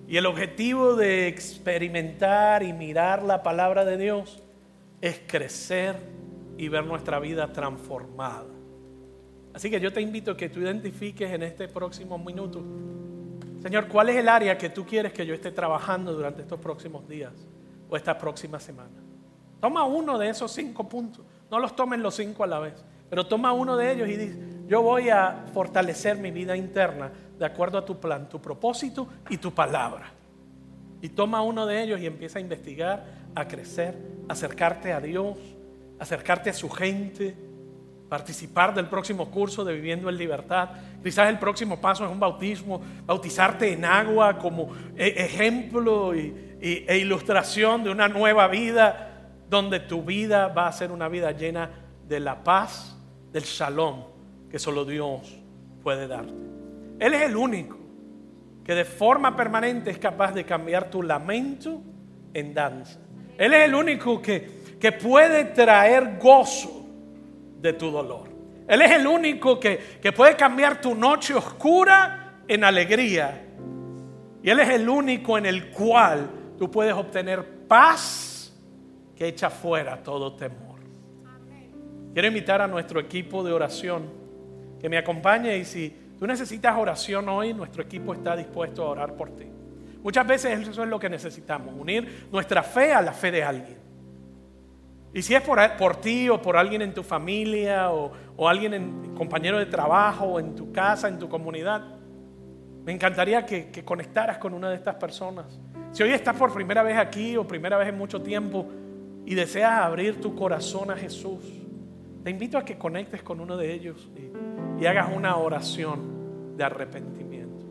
[0.09, 4.43] Y el objetivo de experimentar y mirar la palabra de Dios
[5.01, 5.95] es crecer
[6.59, 8.60] y ver nuestra vida transformada.
[9.53, 12.63] Así que yo te invito a que tú identifiques en este próximo minuto,
[13.63, 17.07] Señor, ¿cuál es el área que tú quieres que yo esté trabajando durante estos próximos
[17.07, 17.33] días
[17.89, 19.03] o esta próxima semana?
[19.61, 21.25] Toma uno de esos cinco puntos.
[21.51, 24.39] No los tomen los cinco a la vez, pero toma uno de ellos y dice,
[24.67, 29.37] yo voy a fortalecer mi vida interna de acuerdo a tu plan, tu propósito y
[29.37, 30.13] tu palabra.
[31.03, 33.99] Y toma uno de ellos y empieza a investigar, a crecer,
[34.29, 35.37] acercarte a Dios,
[35.99, 37.37] acercarte a su gente
[38.11, 40.71] participar del próximo curso de Viviendo en Libertad.
[41.03, 47.85] Quizás el próximo paso es un bautismo, bautizarte en agua como e, ejemplo e ilustración
[47.85, 51.71] de una nueva vida, donde tu vida va a ser una vida llena
[52.07, 52.97] de la paz,
[53.33, 54.03] del shalom
[54.51, 55.39] que solo Dios
[55.81, 56.35] puede darte.
[56.99, 57.79] Él es el único
[58.65, 61.81] que de forma permanente es capaz de cambiar tu lamento
[62.35, 62.99] en danza.
[63.39, 66.80] Él es el único que, que puede traer gozo
[67.61, 68.29] de tu dolor.
[68.67, 73.47] Él es el único que, que puede cambiar tu noche oscura en alegría.
[74.43, 78.53] Y Él es el único en el cual tú puedes obtener paz
[79.15, 80.81] que echa fuera todo temor.
[82.13, 84.05] Quiero invitar a nuestro equipo de oración
[84.81, 89.15] que me acompañe y si tú necesitas oración hoy, nuestro equipo está dispuesto a orar
[89.15, 89.47] por ti.
[90.03, 93.79] Muchas veces eso es lo que necesitamos, unir nuestra fe a la fe de alguien.
[95.13, 98.75] Y si es por, por ti o por alguien en tu familia o, o alguien,
[98.75, 101.83] en, compañero de trabajo, o en tu casa, en tu comunidad,
[102.85, 105.61] me encantaría que, que conectaras con una de estas personas.
[105.91, 108.67] Si hoy estás por primera vez aquí o primera vez en mucho tiempo
[109.27, 111.45] y deseas abrir tu corazón a Jesús,
[112.23, 116.65] te invito a que conectes con uno de ellos y, y hagas una oración de
[116.65, 117.67] arrepentimiento.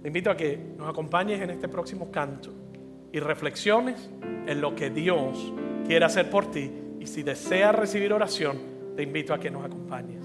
[0.00, 2.50] Te invito a que nos acompañes en este próximo canto
[3.12, 4.10] y reflexiones
[4.46, 5.52] en lo que Dios
[5.90, 6.70] quiere hacer por ti.
[7.00, 8.60] Y si deseas recibir oración,
[8.94, 10.24] te invito a que nos acompañes.